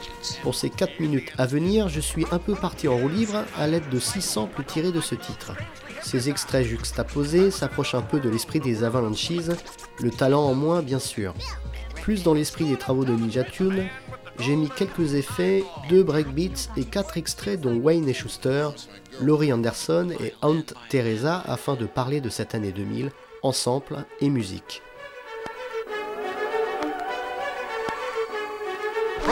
Pour 0.46 0.54
ces 0.54 0.70
4 0.70 1.00
minutes 1.00 1.32
à 1.38 1.46
venir, 1.46 1.88
je 1.88 1.98
suis 1.98 2.24
un 2.30 2.38
peu 2.38 2.54
parti 2.54 2.86
en 2.86 2.96
roue 2.96 3.08
libre 3.08 3.42
à 3.58 3.66
l'aide 3.66 3.88
de 3.90 3.98
6 3.98 4.22
samples 4.22 4.62
tirés 4.62 4.92
de 4.92 5.00
ce 5.00 5.16
titre. 5.16 5.56
Ces 6.02 6.28
extraits 6.28 6.64
juxtaposés 6.64 7.50
s'approchent 7.50 7.96
un 7.96 8.00
peu 8.00 8.20
de 8.20 8.28
l'esprit 8.28 8.60
des 8.60 8.84
Avalanches, 8.84 9.50
le 10.00 10.10
talent 10.12 10.44
en 10.44 10.54
moins 10.54 10.82
bien 10.82 11.00
sûr. 11.00 11.34
Plus 12.00 12.22
dans 12.22 12.32
l'esprit 12.32 12.64
des 12.64 12.76
travaux 12.76 13.04
de 13.04 13.10
Ninja 13.10 13.42
Tune, 13.42 13.88
j'ai 14.38 14.54
mis 14.54 14.68
quelques 14.68 15.14
effets, 15.14 15.64
deux 15.88 16.04
breakbeats 16.04 16.70
et 16.76 16.84
quatre 16.84 17.16
extraits 17.16 17.60
dont 17.60 17.74
Wayne 17.74 18.08
et 18.08 18.14
Schuster, 18.14 18.68
Laurie 19.20 19.52
Anderson 19.52 20.10
et 20.20 20.32
Aunt 20.42 20.62
Teresa 20.90 21.42
afin 21.48 21.74
de 21.74 21.86
parler 21.86 22.20
de 22.20 22.28
cette 22.28 22.54
année 22.54 22.70
2000 22.70 23.10
en 23.42 23.50
sample 23.50 23.96
et 24.20 24.30
musique. 24.30 24.80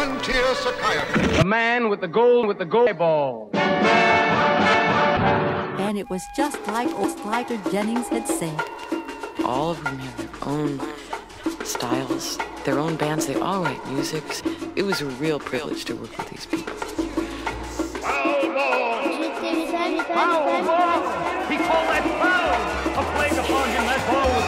Frontier 0.04 0.54
Psychiatry. 0.56 1.26
The 1.38 1.44
man 1.44 1.88
with 1.88 2.02
the 2.02 2.08
gold 2.08 2.46
with 2.46 2.58
the 2.58 2.66
gold 2.66 2.98
ball. 2.98 3.48
And 5.80 5.96
it 5.96 6.10
was 6.10 6.22
just 6.36 6.58
like 6.66 6.90
old 6.98 7.18
Slider 7.18 7.56
Jennings 7.70 8.08
had 8.08 8.28
said. 8.28 8.60
All 9.46 9.70
of 9.70 9.82
them 9.82 9.98
have 9.98 10.16
their 10.18 10.28
own 10.46 10.78
styles, 11.64 12.36
their 12.64 12.78
own 12.78 12.96
bands. 12.96 13.24
They 13.26 13.36
all 13.36 13.62
write 13.62 13.82
music. 13.92 14.22
It 14.76 14.82
was 14.82 15.00
a 15.00 15.06
real 15.06 15.38
privilege 15.38 15.86
to 15.86 15.94
work 15.94 16.14
with 16.18 16.28
these 16.28 16.44
people. 16.44 16.74
Foul 16.74 18.42
ball! 18.52 19.00
He 21.48 21.56
called 21.56 21.88
that 21.88 22.04
foul! 22.20 23.00
A 23.00 23.02
plague 23.16 23.32
upon 23.32 23.68
him, 23.70 23.86
that 23.86 24.06
ball 24.06 24.28
was 24.28 24.44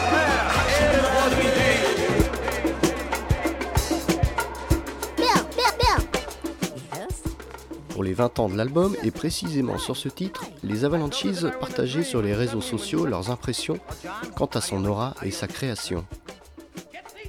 les 8.07 8.13
20 8.13 8.39
ans 8.39 8.47
de 8.47 8.55
l'album, 8.55 8.95
et 9.03 9.11
précisément 9.11 9.77
sur 9.77 9.97
ce 9.97 10.07
titre, 10.07 10.45
les 10.63 10.85
Avalanches 10.85 11.43
partageaient 11.59 12.03
sur 12.03 12.21
les 12.21 12.33
réseaux 12.33 12.61
sociaux 12.61 13.05
leurs 13.05 13.31
impressions 13.31 13.79
quant 14.33 14.45
à 14.45 14.61
son 14.61 14.85
aura 14.85 15.13
et 15.23 15.31
sa 15.31 15.47
création. 15.47 16.05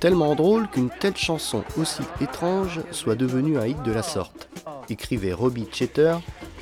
Tellement 0.00 0.36
drôle 0.36 0.68
qu'une 0.68 0.90
telle 1.00 1.16
chanson 1.16 1.64
aussi 1.76 2.02
étrange 2.20 2.80
soit 2.92 3.16
devenue 3.16 3.58
un 3.58 3.66
hit 3.66 3.82
de 3.82 3.90
la 3.90 4.04
sorte, 4.04 4.48
écrivait 4.88 5.32
Robbie 5.32 5.66
Chetter, 5.72 6.14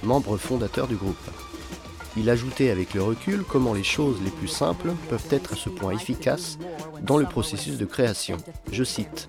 membre 0.03 0.39
fondateur 0.39 0.89
du 0.89 0.97
groupe. 0.97 1.31
Il 2.17 2.31
ajoutait 2.31 2.71
avec 2.71 2.95
le 2.95 3.03
recul 3.03 3.45
comment 3.47 3.75
les 3.75 3.85
choses 3.85 4.23
les 4.25 4.31
plus 4.31 4.49
simples 4.49 4.93
peuvent 5.11 5.29
être 5.31 5.53
à 5.53 5.57
ce 5.57 5.69
point 5.69 5.93
efficaces 5.93 6.57
dans 7.03 7.19
le 7.19 7.27
processus 7.27 7.77
de 7.77 7.85
création. 7.85 8.39
Je 8.73 8.83
cite 8.83 9.29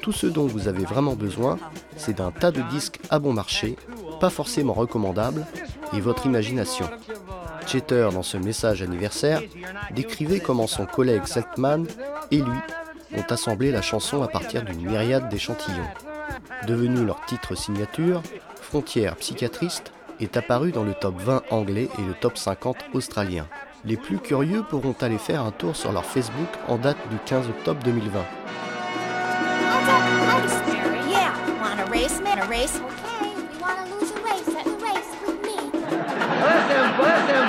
Tout 0.00 0.12
ce 0.12 0.28
dont 0.28 0.46
vous 0.46 0.68
avez 0.68 0.84
vraiment 0.84 1.16
besoin, 1.16 1.58
c'est 1.96 2.18
d'un 2.18 2.30
tas 2.30 2.52
de 2.52 2.62
disques 2.70 3.00
à 3.10 3.18
bon 3.18 3.32
marché, 3.32 3.76
pas 4.18 4.30
forcément 4.30 4.72
recommandables, 4.72 5.46
et 5.92 6.00
votre 6.00 6.26
imagination. 6.26 6.88
Chetter, 7.66 8.08
dans 8.12 8.22
ce 8.22 8.36
message 8.36 8.82
anniversaire, 8.82 9.42
décrivait 9.92 10.40
comment 10.40 10.66
son 10.66 10.86
collègue 10.86 11.26
Seltman 11.26 11.86
et 12.30 12.38
lui 12.38 12.60
ont 13.16 13.24
assemblé 13.28 13.70
la 13.70 13.82
chanson 13.82 14.22
à 14.22 14.28
partir 14.28 14.62
d'une 14.62 14.82
myriade 14.82 15.28
d'échantillons. 15.28 15.88
Devenu 16.66 17.04
leur 17.04 17.24
titre 17.26 17.54
signature, 17.54 18.22
Frontière 18.60 19.16
psychiatriste 19.16 19.92
est 20.20 20.36
apparu 20.36 20.72
dans 20.72 20.82
le 20.82 20.94
top 20.94 21.14
20 21.20 21.42
anglais 21.50 21.88
et 21.98 22.02
le 22.02 22.14
top 22.14 22.36
50 22.36 22.76
australien. 22.94 23.46
Les 23.84 23.96
plus 23.96 24.18
curieux 24.18 24.64
pourront 24.68 24.94
aller 25.00 25.18
faire 25.18 25.42
un 25.42 25.52
tour 25.52 25.76
sur 25.76 25.92
leur 25.92 26.04
Facebook 26.04 26.48
en 26.66 26.76
date 26.76 26.96
du 27.10 27.16
15 27.26 27.48
octobre 27.48 27.80
2020. 27.84 28.24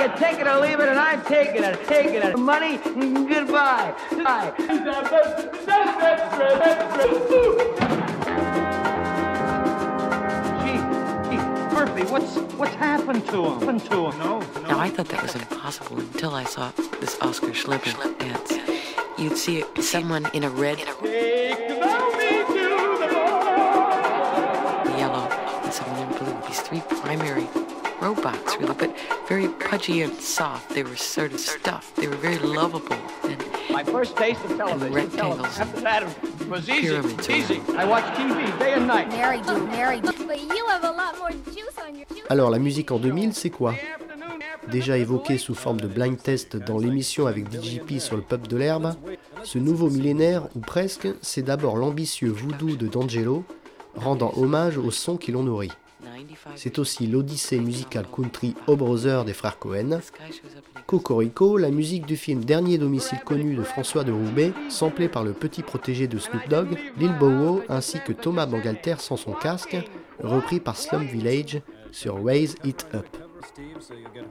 Listen, 0.07 0.23
take 0.23 0.39
it 0.39 0.47
or 0.47 0.59
leave 0.59 0.79
it, 0.79 0.89
and 0.89 0.99
I'm 0.99 1.23
taking 1.25 1.63
it, 1.63 1.87
taking 1.87 2.15
it. 2.15 2.37
Money, 2.37 2.77
goodbye. 3.27 3.95
Bye. 4.11 4.53
Murphy, 11.73 12.03
what's 12.11 12.37
what's 12.57 12.73
happened 12.75 13.25
to 13.27 13.45
him? 13.45 13.59
Happened 13.59 13.85
to 13.85 14.09
him? 14.09 14.19
No, 14.19 14.39
no. 14.39 14.61
Now, 14.63 14.79
I 14.79 14.89
thought 14.89 15.07
that 15.09 15.21
was 15.21 15.35
impossible 15.35 15.99
until 15.99 16.33
I 16.33 16.43
saw 16.43 16.71
this 16.99 17.19
Oscar 17.21 17.51
Schlippen 17.51 18.17
dance. 18.17 18.53
You'd 19.17 19.37
see 19.37 19.63
someone 19.81 20.27
in 20.33 20.43
a 20.43 20.49
red, 20.49 20.79
yellow, 24.97 25.27
and 25.63 25.73
someone 25.73 25.99
in 26.01 26.17
blue. 26.17 26.47
These 26.47 26.61
three 26.61 26.81
primary 27.01 27.47
robots, 28.01 28.57
really, 28.57 28.73
but 28.75 28.95
very 29.27 29.47
pudgy 29.59 30.01
and 30.03 30.13
soft. 30.21 30.69
They 30.73 30.83
were 30.83 30.95
sort 30.95 31.33
of 31.33 31.39
stuffed. 31.39 31.95
They 31.95 32.07
were 32.07 32.15
very 32.15 32.39
lovable. 32.39 32.95
And 33.23 33.37
My 33.69 33.83
first 33.83 34.15
taste 34.15 34.43
of 34.45 34.57
television. 34.57 34.93
rectangles. 34.93 35.59
After 35.59 35.81
that, 35.81 36.03
it 36.03 36.49
was 36.49 36.67
easy. 36.69 36.87
Pyramids. 36.87 37.29
Easy. 37.29 37.61
I 37.77 37.85
watch 37.85 38.05
TV 38.15 38.57
day 38.59 38.73
and 38.73 38.87
night. 38.87 39.09
Mary 39.09 39.41
do, 39.41 39.67
Mary 39.67 39.99
do. 40.01 40.11
But 40.25 40.39
you 40.39 40.65
have 40.67 40.83
a 40.83 40.91
lot 40.91 41.17
more 41.19 41.31
juice 41.53 41.77
on 41.85 41.95
your 41.95 42.05
juice. 42.09 42.23
Alors 42.29 42.49
la 42.49 42.59
musique 42.59 42.91
en 42.91 42.99
2000, 42.99 43.33
c'est 43.33 43.49
quoi? 43.49 43.73
Déjà 44.71 44.97
évoqué 44.97 45.37
sous 45.37 45.55
forme 45.55 45.79
de 45.79 45.87
blind 45.87 46.21
test 46.21 46.57
dans 46.57 46.77
l'émission 46.77 47.25
avec 47.25 47.49
DJP 47.51 47.99
sur 47.99 48.17
le 48.17 48.21
pub 48.21 48.47
de 48.47 48.57
l'herbe, 48.57 48.95
ce 49.43 49.59
nouveau 49.59 49.89
millénaire, 49.89 50.47
ou 50.55 50.59
presque, 50.59 51.07
c'est 51.21 51.41
d'abord 51.41 51.77
l'ambitieux 51.77 52.29
voodoo 52.29 52.75
de 52.75 52.87
D'Angelo, 52.87 53.45
rendant 53.95 54.33
hommage 54.35 54.77
au 54.77 54.91
son 54.91 55.15
qui 55.15 55.31
l'ont 55.31 55.43
nourri. 55.43 55.71
C'est 56.55 56.79
aussi 56.79 57.07
l'odyssée 57.07 57.59
musicale 57.59 58.05
country 58.13 58.55
O 58.67 58.75
Brother 58.75 59.25
des 59.25 59.33
frères 59.33 59.59
Cohen. 59.59 59.99
Cocorico, 60.85 61.57
la 61.57 61.69
musique 61.69 62.05
du 62.05 62.15
film 62.15 62.43
Dernier 62.43 62.77
domicile 62.77 63.19
connu 63.25 63.55
de 63.55 63.63
François 63.63 64.03
de 64.03 64.11
Roubaix, 64.11 64.53
samplée 64.69 65.09
par 65.09 65.23
le 65.23 65.33
petit 65.33 65.63
protégé 65.63 66.07
de 66.07 66.17
Snoop 66.17 66.47
Dogg, 66.49 66.77
Lil 66.97 67.13
Bowo 67.17 67.61
ainsi 67.69 67.99
que 67.99 68.13
Thomas 68.13 68.45
Bangalter 68.45 68.95
sans 68.99 69.17
son 69.17 69.33
casque, 69.33 69.77
repris 70.21 70.59
par 70.59 70.77
Slum 70.77 71.03
Village 71.03 71.61
sur 71.91 72.23
Waze 72.23 72.55
It 72.63 72.87
Up. 72.93 73.05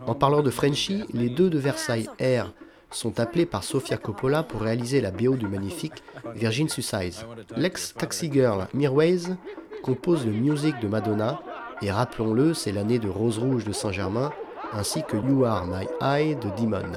En 0.07 0.14
parlant 0.14 0.42
de 0.42 0.51
Frenchy, 0.51 1.05
les 1.12 1.29
deux 1.29 1.51
de 1.51 1.59
Versailles 1.59 2.09
Air 2.18 2.53
sont 2.90 3.20
appelés 3.20 3.46
par 3.46 3.64
Sofia 3.64 3.96
Coppola 3.96 4.42
pour 4.42 4.62
réaliser 4.62 5.01
la 5.01 5.11
BO 5.11 5.35
du 5.35 5.46
magnifique 5.46 6.03
Virgin 6.35 6.68
Suicide. 6.68 7.14
L'ex-taxi 7.57 8.31
girl 8.33 8.68
Mirways 8.75 9.37
compose 9.83 10.25
le 10.25 10.33
music 10.33 10.79
de 10.81 10.88
Madonna, 10.88 11.40
et 11.83 11.91
rappelons-le, 11.91 12.55
c'est 12.55 12.73
l'année 12.73 12.99
de 12.99 13.09
Rose 13.09 13.39
Rouge 13.39 13.65
de 13.65 13.73
Saint-Germain, 13.73 14.33
ainsi 14.73 15.03
que 15.03 15.17
You 15.17 15.45
Are 15.45 15.67
My 15.67 15.87
Eye 16.01 16.37
de 16.37 16.49
Demon. 16.61 16.93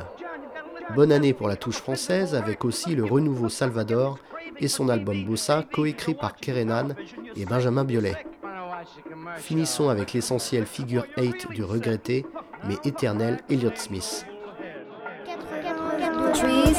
Bonne 0.95 1.11
année 1.11 1.33
pour 1.33 1.47
la 1.47 1.55
touche 1.55 1.77
française, 1.77 2.33
avec 2.33 2.65
aussi 2.65 2.95
le 2.95 3.05
renouveau 3.05 3.49
Salvador 3.49 4.17
et 4.57 4.67
son 4.67 4.89
album 4.89 5.23
Bossa, 5.25 5.63
coécrit 5.73 6.15
par 6.15 6.35
Kerenan 6.35 6.95
et 7.35 7.45
Benjamin 7.45 7.83
Biolay. 7.83 8.15
Finissons 9.37 9.89
avec 9.89 10.13
l'essentiel 10.13 10.65
figure 10.65 11.05
8 11.17 11.51
du 11.51 11.63
regretté 11.63 12.25
mais 12.67 12.77
éternel 12.83 13.39
Elliott 13.49 13.77
Smith. 13.77 14.25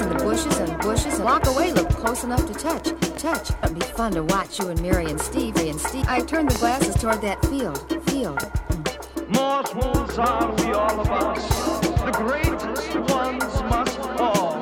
Trees 0.01 0.11
and 0.11 0.19
the 0.19 0.25
bushes 0.25 0.59
and 0.59 0.81
bushes 0.81 1.15
and 1.15 1.25
walk 1.25 1.47
away 1.47 1.73
look 1.73 1.89
close 1.91 2.25
enough 2.25 2.47
to 2.47 2.55
touch. 2.55 2.89
Touch. 3.19 3.51
It'd 3.63 3.79
be 3.79 3.85
fun 3.87 4.13
to 4.13 4.23
watch 4.23 4.59
you 4.59 4.69
and 4.69 4.81
Mary 4.81 5.07
and 5.07 5.21
Steve 5.21 5.57
and 5.57 5.81
Steve. 5.81 6.07
I 6.09 6.21
turned 6.21 6.51
the 6.51 6.59
glasses 6.59 6.95
toward 6.95 7.21
that 7.23 7.45
field. 7.47 7.79
Field. 8.09 8.41
More 9.29 9.65
swans 9.67 10.19
are 10.19 10.55
we 10.57 10.73
all 10.73 11.01
of 11.01 11.11
us. 11.11 11.49
The 11.81 12.13
greatest 12.13 12.95
ones 13.13 13.45
must 13.63 13.99
fall. 14.17 14.61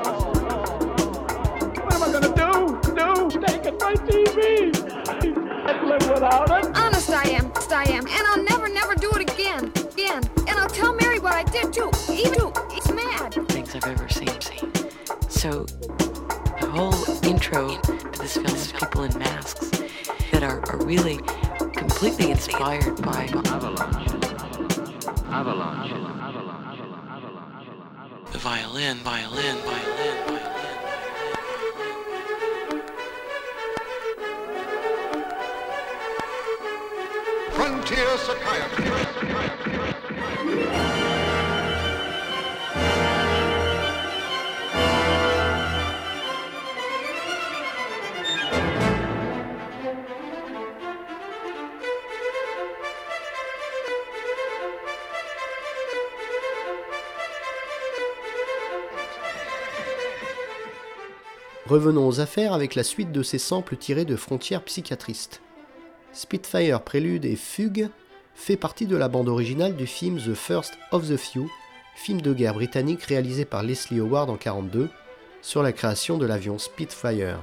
What 1.85 1.95
am 1.95 2.03
I 2.03 2.13
gonna 2.13 2.35
do? 2.35 2.51
Do? 2.95 3.41
Take 3.47 3.67
it 3.67 3.81
my 3.81 3.95
TV. 3.95 4.73
I'd 5.67 5.85
live 5.85 6.11
without 6.11 6.51
it. 6.65 6.77
Honest 6.77 7.11
I 7.11 7.23
am. 7.31 7.47
Honest 7.47 7.73
I 7.73 7.85
am. 7.85 8.07
And 8.07 8.27
I'll 8.27 8.43
never, 8.43 8.69
never 8.69 8.95
do 8.95 9.11
it 9.13 9.31
again. 9.31 9.73
Again. 9.93 10.23
And 10.49 10.59
I'll 10.59 10.69
tell 10.69 10.95
Mary 10.95 11.19
what 11.19 11.35
I 11.35 11.45
did 11.45 11.73
too. 11.73 11.91
Even 12.13 12.35
too. 12.35 12.53
It's 12.73 12.91
mad. 12.93 13.35
Things 13.49 13.75
I've 13.75 13.87
ever 13.87 14.09
seen. 14.09 14.38
So 15.39 15.63
the 15.63 16.69
whole 16.69 16.93
intro 17.25 17.77
to 17.81 18.19
this 18.21 18.35
film 18.35 18.47
is 18.47 18.73
people 18.73 19.05
in 19.05 19.17
masks 19.21 19.71
that 20.33 20.43
are, 20.43 20.69
are 20.69 20.85
really 20.85 21.19
completely 21.77 22.33
inspired 22.33 23.01
by 23.03 23.27
Avalanche. 23.47 24.11
Avalanche. 25.31 25.93
Avalanche. 25.93 26.83
the 28.33 28.39
violin, 28.39 28.97
violin, 28.97 29.57
violin, 29.59 30.17
violin. 30.27 30.43
Frontier 37.53 38.19
Psychiatry. 38.19 38.99
Revenons 61.69 62.09
aux 62.09 62.21
affaires 62.21 62.55
avec 62.55 62.75
la 62.75 62.83
suite 62.83 63.13
de 63.13 63.23
ces 63.23 63.37
samples 63.37 63.77
tirés 63.77 64.07
de 64.07 64.17
Frontières 64.17 64.63
psychiatristes. 64.63 65.43
Spitfire 66.15 66.81
Prélude 66.81 67.27
et 67.27 67.37
Fugue 67.37 67.91
fait 68.35 68.57
partie 68.57 68.87
de 68.87 68.97
la 68.97 69.09
bande 69.09 69.29
originale 69.29 69.77
du 69.77 69.87
film 69.87 70.17
The 70.17 70.33
First 70.33 70.79
of 70.93 71.07
the 71.07 71.19
Few, 71.19 71.47
film 71.95 72.23
de 72.23 72.33
guerre 72.33 72.55
britannique 72.55 73.03
réalisé 73.03 73.45
par 73.45 73.63
Leslie 73.63 74.01
Howard 74.01 74.31
en 74.31 74.39
1942 74.39 74.89
sur 75.43 75.63
la 75.63 75.73
création 75.73 76.17
de 76.17 76.25
l'avion 76.25 76.57
Spitfire. 76.57 77.39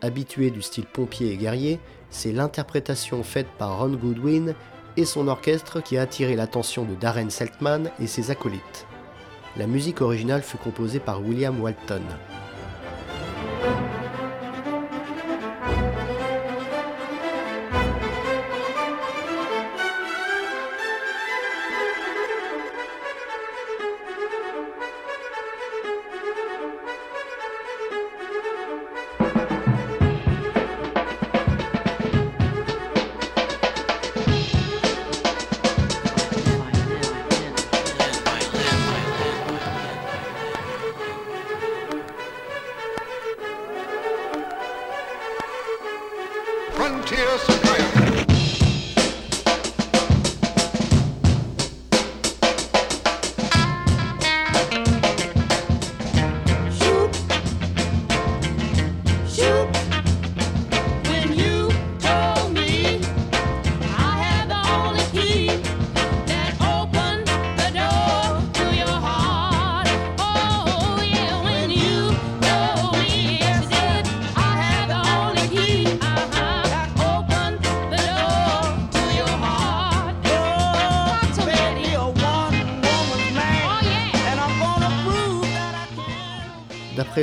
Habitué 0.00 0.50
du 0.50 0.62
style 0.62 0.86
pompier 0.86 1.32
et 1.32 1.36
guerrier, 1.36 1.78
c'est 2.08 2.32
l'interprétation 2.32 3.22
faite 3.22 3.48
par 3.58 3.80
Ron 3.80 3.96
Goodwin 3.96 4.54
et 4.96 5.04
son 5.04 5.28
orchestre 5.28 5.82
qui 5.82 5.98
a 5.98 6.02
attiré 6.02 6.36
l'attention 6.36 6.86
de 6.86 6.94
Darren 6.94 7.28
Seltman 7.28 7.90
et 8.00 8.06
ses 8.06 8.30
acolytes. 8.30 8.86
La 9.58 9.66
musique 9.66 10.00
originale 10.00 10.42
fut 10.42 10.56
composée 10.56 11.00
par 11.00 11.22
William 11.22 11.60
Walton. 11.60 12.00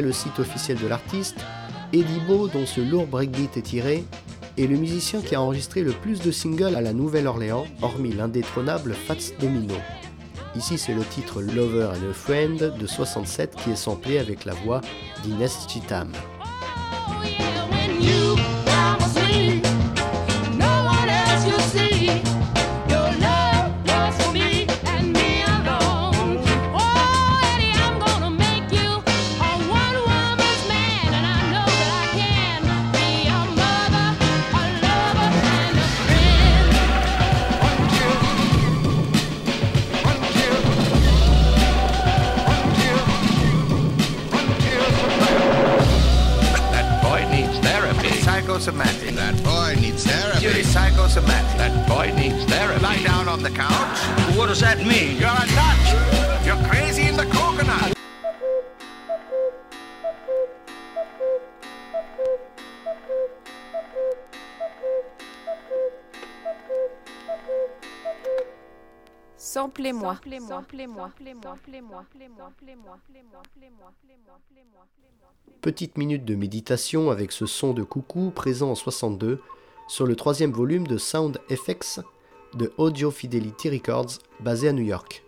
Le 0.01 0.11
site 0.11 0.39
officiel 0.39 0.79
de 0.79 0.87
l'artiste, 0.87 1.37
Eddie 1.93 2.19
Bo, 2.27 2.47
dont 2.47 2.65
ce 2.65 2.81
lourd 2.81 3.05
breakbeat 3.05 3.57
est 3.57 3.61
tiré, 3.61 4.03
est 4.57 4.65
le 4.65 4.75
musicien 4.75 5.21
qui 5.21 5.35
a 5.35 5.41
enregistré 5.41 5.83
le 5.83 5.91
plus 5.91 6.19
de 6.19 6.31
singles 6.31 6.75
à 6.75 6.81
la 6.81 6.93
Nouvelle-Orléans, 6.93 7.67
hormis 7.83 8.11
l'indétrônable 8.11 8.95
Fats 8.95 9.35
Domino. 9.39 9.75
Ici, 10.55 10.79
c'est 10.79 10.95
le 10.95 11.03
titre 11.03 11.41
Lover 11.41 11.89
and 11.91 12.09
a 12.09 12.13
Friend 12.13 12.73
de 12.75 12.87
67 12.87 13.55
qui 13.55 13.71
est 13.71 13.75
samplé 13.75 14.17
avec 14.17 14.45
la 14.45 14.53
voix 14.55 14.81
d'Inès 15.23 15.67
Chitam. 15.67 16.11
Psychosomatic. 48.53 49.15
That 49.15 49.43
boy 49.43 49.81
needs 49.81 50.05
therapy. 50.05 50.41
Purely 50.41 50.61
psychosomatic. 50.61 51.57
That 51.57 51.87
boy 51.89 52.13
needs 52.15 52.45
therapy. 52.45 52.83
Lie 52.83 53.01
down 53.01 53.27
on 53.27 53.41
the 53.41 53.49
couch. 53.49 53.97
What 54.37 54.45
does 54.45 54.59
that 54.59 54.77
mean? 54.77 55.17
You're 55.17 55.29
a 55.29 55.47
nut. 55.57 56.45
You're 56.45 56.69
crazy 56.69 57.07
in 57.07 57.17
the 57.17 57.25
coconut. 57.25 57.97
Samplez-moi. 69.35 70.17
Petite 75.61 75.97
minute 75.97 76.25
de 76.25 76.35
méditation 76.35 77.09
avec 77.09 77.31
ce 77.31 77.45
son 77.45 77.73
de 77.73 77.83
coucou 77.83 78.31
présent 78.31 78.71
en 78.71 78.75
62 78.75 79.39
sur 79.87 80.05
le 80.05 80.15
troisième 80.15 80.51
volume 80.51 80.85
de 80.87 80.97
Sound 80.97 81.39
Effects 81.49 82.01
de 82.53 82.73
Audio 82.77 83.11
Fidelity 83.11 83.69
Records 83.69 84.19
basé 84.41 84.67
à 84.67 84.73
New 84.73 84.83
York. 84.83 85.23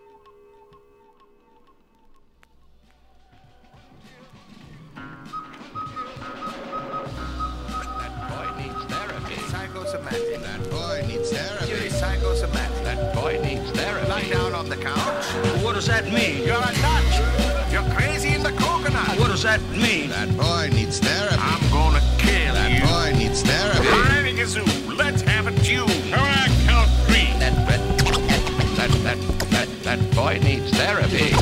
Lie 14.07 14.29
down 14.29 14.53
on 14.53 14.69
the 14.69 14.77
couch. 14.77 15.25
What 15.63 15.73
does 15.73 15.87
that 15.87 16.05
mean? 16.05 16.45
What 19.17 19.29
does 19.29 19.43
that 19.43 19.61
mean? 19.69 20.09
That 20.09 20.35
boy 20.37 20.69
needs 20.73 20.99
therapy. 20.99 21.37
I'm 21.39 21.61
gonna 21.71 22.01
kill 22.17 22.53
that 22.53 22.71
you. 22.71 22.79
That 22.79 23.13
boy 23.13 23.17
needs 23.17 23.41
therapy. 23.41 23.87
Hiding 23.87 24.35
Kazoo, 24.35 24.97
let's 24.97 25.21
have 25.21 25.47
a 25.47 25.51
tune. 25.63 25.89
All 26.13 26.19
right, 26.19 26.51
count 26.65 26.89
three. 27.07 27.31
That, 27.39 27.55
that, 27.67 27.79
that, 28.77 28.91
that, 29.03 29.17
that, 29.51 29.83
that 29.83 30.15
boy 30.15 30.39
needs 30.43 30.69
therapy. 30.71 31.33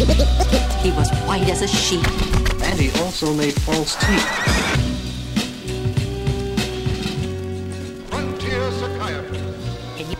He 0.82 0.92
was 0.92 1.10
white 1.26 1.50
as 1.50 1.62
a 1.62 1.68
sheet. 1.68 2.06
And 2.64 2.80
he 2.80 2.92
also 3.02 3.34
made 3.34 3.54
false 3.62 3.96
teeth. 3.96 4.30
Frontier 8.10 8.72
psychiatry. 8.72 9.40
Can 9.98 10.10
you, 10.10 10.18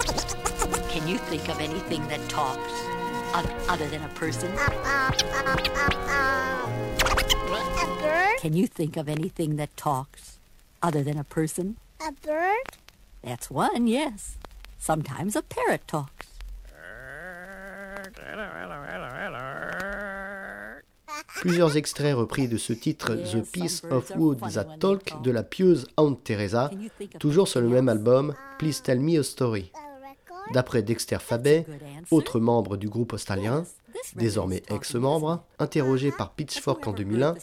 can 0.90 1.08
you 1.08 1.18
think 1.18 1.50
of 1.50 1.60
anything 1.60 2.08
that 2.08 2.28
talks 2.30 2.74
other 3.70 3.88
than 3.90 4.04
a 4.04 4.10
person? 4.10 4.52
Can 8.44 8.58
you 8.58 8.68
think 8.68 8.98
of 8.98 9.08
anything 9.08 9.56
that 9.56 9.70
talks 9.78 10.38
other 10.82 11.02
than 11.02 11.18
a 11.18 11.24
person? 11.24 11.78
A 12.06 12.12
bird? 12.12 12.76
That's 13.24 13.50
one, 13.50 13.88
yes. 13.88 14.36
Sometimes 14.78 15.38
a 15.38 15.42
parrot 15.42 15.88
talks. 15.88 16.28
Plusieurs 21.40 21.78
extraits 21.78 22.14
repris 22.14 22.50
de 22.50 22.58
ce 22.58 22.74
titre 22.74 23.16
The 23.16 23.50
Piece 23.50 23.82
of 23.90 24.12
Wood 24.18 24.42
That 24.52 24.76
Talk 24.78 25.22
de 25.24 25.32
la 25.32 25.44
pieuse 25.44 25.88
Aunt 25.96 26.16
Teresa, 26.22 26.70
toujours 27.20 27.48
sur 27.48 27.62
le 27.62 27.70
même 27.70 27.88
album 27.88 28.36
Please 28.60 28.82
Tell 28.84 29.00
Me 29.00 29.18
a 29.20 29.24
Story. 29.24 29.72
D'après 30.52 30.82
Dexter 30.82 31.20
Fabet, 31.22 31.66
autre 32.12 32.42
membre 32.42 32.76
du 32.76 32.90
groupe 32.90 33.14
australien, 33.14 33.64
désormais 34.16 34.64
ex-membre, 34.70 35.44
interrogé 35.60 36.12
par 36.12 36.32
Pitchfork 36.32 36.88
en 36.88 36.92
2001, 36.94 37.36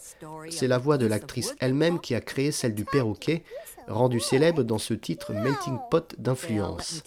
c'est 0.51 0.69
la 0.69 0.79
voix 0.79 0.99
de 0.99 1.07
l'actrice 1.07 1.55
elle-même 1.61 2.01
qui 2.01 2.15
a 2.15 2.21
créé 2.21 2.53
celle 2.53 2.75
du 2.75 2.85
perroquet, 2.85 3.45
rendue 3.89 4.21
célèbre 4.21 4.63
dans 4.63 4.79
ce 4.79 4.95
titre 4.95 5.33
melting 5.33 5.79
pot 5.91 6.15
d'influence. 6.19 7.03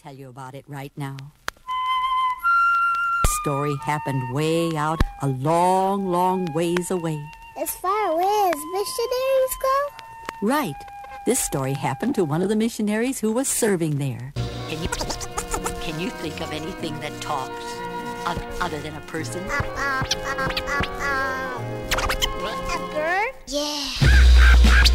Story 3.42 3.76
happened 3.86 4.22
way 4.32 4.72
out, 4.78 5.02
a 5.22 5.28
long, 5.28 6.10
long 6.10 6.46
ways 6.56 6.92
away. 6.92 7.20
As 7.62 7.72
far 7.72 8.12
away 8.12 8.24
as 8.24 8.62
missionaries 8.72 9.58
go? 9.62 10.48
Right. 10.48 10.76
This 11.26 11.40
story 11.40 11.74
happened 11.74 12.16
to 12.16 12.24
one 12.24 12.42
of 12.42 12.48
the 12.48 12.56
missionaries 12.56 13.20
who 13.20 13.34
was 13.34 13.50
serving 13.50 13.98
there. 13.98 14.32
Can 14.70 14.82
you, 14.82 14.90
can 15.82 16.00
you 16.00 16.10
think 16.10 16.40
of 16.40 16.54
anything 16.54 16.98
that 17.02 17.12
talks? 17.22 17.83
Oth- 18.28 18.62
other 18.62 18.80
than 18.82 18.96
a 18.96 19.02
person? 19.02 19.44
A 22.76 22.80
bird? 22.94 23.34
Yeah. 23.48 24.94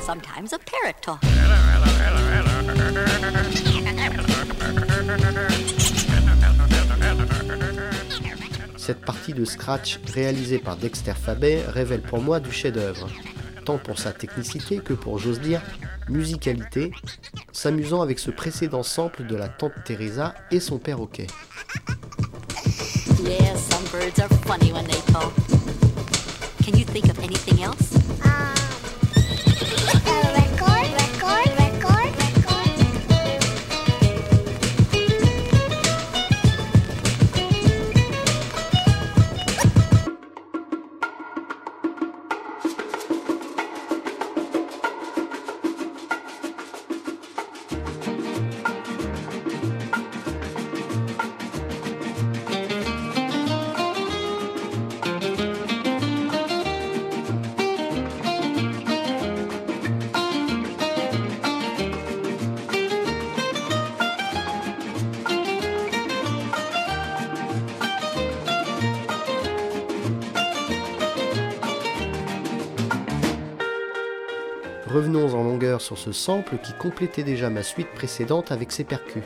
Sometimes 0.00 0.52
a 0.52 0.58
parrot 0.58 0.96
talks. 1.02 1.26
Cette 8.76 9.00
partie 9.00 9.32
de 9.32 9.44
scratch 9.44 9.98
réalisée 10.12 10.58
par 10.58 10.76
Dexter 10.76 11.14
Fabet 11.14 11.62
révèle 11.66 12.02
pour 12.02 12.20
moi 12.20 12.38
du 12.40 12.52
chef-d'œuvre, 12.52 13.08
tant 13.64 13.78
pour 13.78 13.98
sa 13.98 14.12
technicité 14.12 14.78
que 14.78 14.92
pour, 14.92 15.18
j'ose 15.18 15.40
dire, 15.40 15.60
musicalité, 16.08 16.92
s'amusant 17.52 18.02
avec 18.02 18.18
ce 18.18 18.30
précédent 18.30 18.82
sample 18.82 19.26
de 19.26 19.36
la 19.36 19.48
tante 19.48 19.72
Teresa 19.84 20.34
et 20.50 20.60
son 20.60 20.78
else? 27.64 27.93
Sur 75.80 75.98
ce 75.98 76.12
sample 76.12 76.56
qui 76.62 76.72
complétait 76.72 77.24
déjà 77.24 77.50
ma 77.50 77.62
suite 77.62 77.90
précédente 77.94 78.52
avec 78.52 78.70
ses 78.70 78.84
percus. 78.84 79.24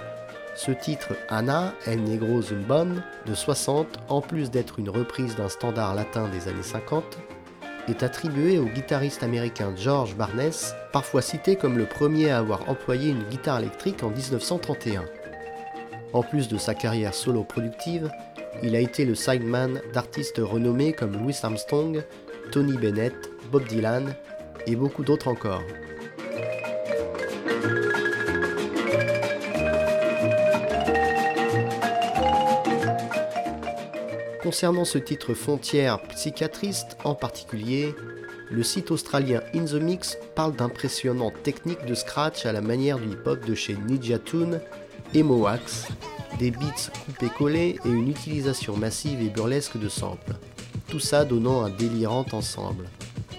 Ce 0.57 0.73
titre 0.73 1.15
Anna, 1.29 1.75
El 1.87 2.03
Negro 2.03 2.43
Zumbon 2.43 2.97
de 3.27 3.35
60, 3.35 3.87
en 4.09 4.21
plus 4.21 4.51
d'être 4.51 4.79
une 4.79 4.91
reprise 4.91 5.37
d'un 5.37 5.49
standard 5.49 5.95
latin 5.95 6.29
des 6.29 6.49
années 6.49 6.63
50, 6.63 7.05
est 7.89 8.03
attribué 8.03 8.59
au 8.59 8.65
guitariste 8.65 9.23
américain 9.23 9.73
George 9.77 10.17
Barnes, 10.17 10.51
parfois 10.93 11.23
cité 11.23 11.57
comme 11.57 11.79
le 11.79 11.87
premier 11.87 12.31
à 12.31 12.39
avoir 12.39 12.69
employé 12.69 13.11
une 13.11 13.25
guitare 13.25 13.59
électrique 13.59 14.03
en 14.03 14.11
1931. 14.11 15.05
En 16.13 16.23
plus 16.23 16.49
de 16.49 16.57
sa 16.57 16.75
carrière 16.75 17.15
solo 17.15 17.45
productive, 17.45 18.11
il 18.63 18.75
a 18.75 18.81
été 18.81 19.05
le 19.05 19.15
sideman 19.15 19.81
d'artistes 19.93 20.41
renommés 20.43 20.93
comme 20.93 21.13
Louis 21.13 21.37
Armstrong, 21.43 22.03
Tony 22.51 22.77
Bennett, 22.77 23.31
Bob 23.53 23.67
Dylan 23.67 24.15
et 24.67 24.75
beaucoup 24.77 25.05
d'autres 25.05 25.29
encore. 25.29 25.63
Concernant 34.49 34.87
ce 34.87 34.97
titre 34.97 35.35
Frontière 35.35 36.01
psychiatriste 36.05 36.97
en 37.05 37.15
particulier, 37.15 37.95
le 38.51 38.63
site 38.63 38.91
australien 38.91 39.43
In 39.55 39.67
The 39.67 39.75
Mix 39.75 40.17
parle 40.35 40.57
d'impressionnantes 40.57 41.43
techniques 41.43 41.85
de 41.85 41.95
scratch 41.95 42.47
à 42.47 42.53
la 42.53 42.63
manière 42.63 42.99
du 42.99 43.09
hip-hop 43.09 43.45
de 43.45 43.55
chez 43.55 43.77
Ninja 43.77 44.19
Tune 44.19 44.63
et 45.13 45.23
Moax, 45.23 45.89
des 46.39 46.51
beats 46.51 46.91
coupés-collés 47.05 47.79
et 47.85 47.89
une 47.91 48.09
utilisation 48.09 48.75
massive 48.75 49.21
et 49.21 49.29
burlesque 49.29 49.79
de 49.79 49.91
samples. 49.91 50.33
Tout 50.89 50.99
ça 50.99 51.27
donnant 51.27 51.63
un 51.63 51.69
délirant 51.69 52.25
ensemble. 52.33 52.89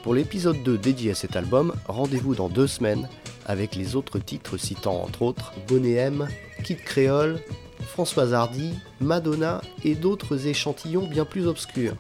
Pour 0.03 0.13
l'épisode 0.13 0.61
2 0.61 0.77
dédié 0.77 1.09
à 1.09 1.15
cet 1.15 1.35
album, 1.35 1.73
rendez-vous 1.87 2.35
dans 2.35 2.49
deux 2.49 2.67
semaines 2.67 3.09
avec 3.47 3.75
les 3.75 3.95
autres 3.95 4.19
titres 4.19 4.57
citant 4.57 5.01
entre 5.01 5.23
autres 5.23 5.53
Bonnet 5.67 5.93
M, 5.93 6.27
Kid 6.63 6.83
Créole, 6.83 7.39
Françoise 7.99 8.33
Hardy, 8.33 8.75
Madonna 9.01 9.59
et 9.83 9.93
d'autres 9.93 10.47
échantillons 10.47 11.05
bien 11.05 11.25
plus 11.25 11.47
obscurs. 11.47 11.95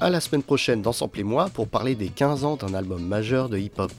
A 0.00 0.08
la 0.08 0.20
semaine 0.20 0.42
prochaine 0.42 0.80
dans 0.80 0.94
Sample 0.94 1.20
et 1.20 1.22
moi 1.22 1.50
pour 1.52 1.68
parler 1.68 1.94
des 1.94 2.08
15 2.08 2.44
ans 2.46 2.56
d'un 2.56 2.72
album 2.72 3.06
majeur 3.06 3.50
de 3.50 3.58
hip-hop. 3.58 3.92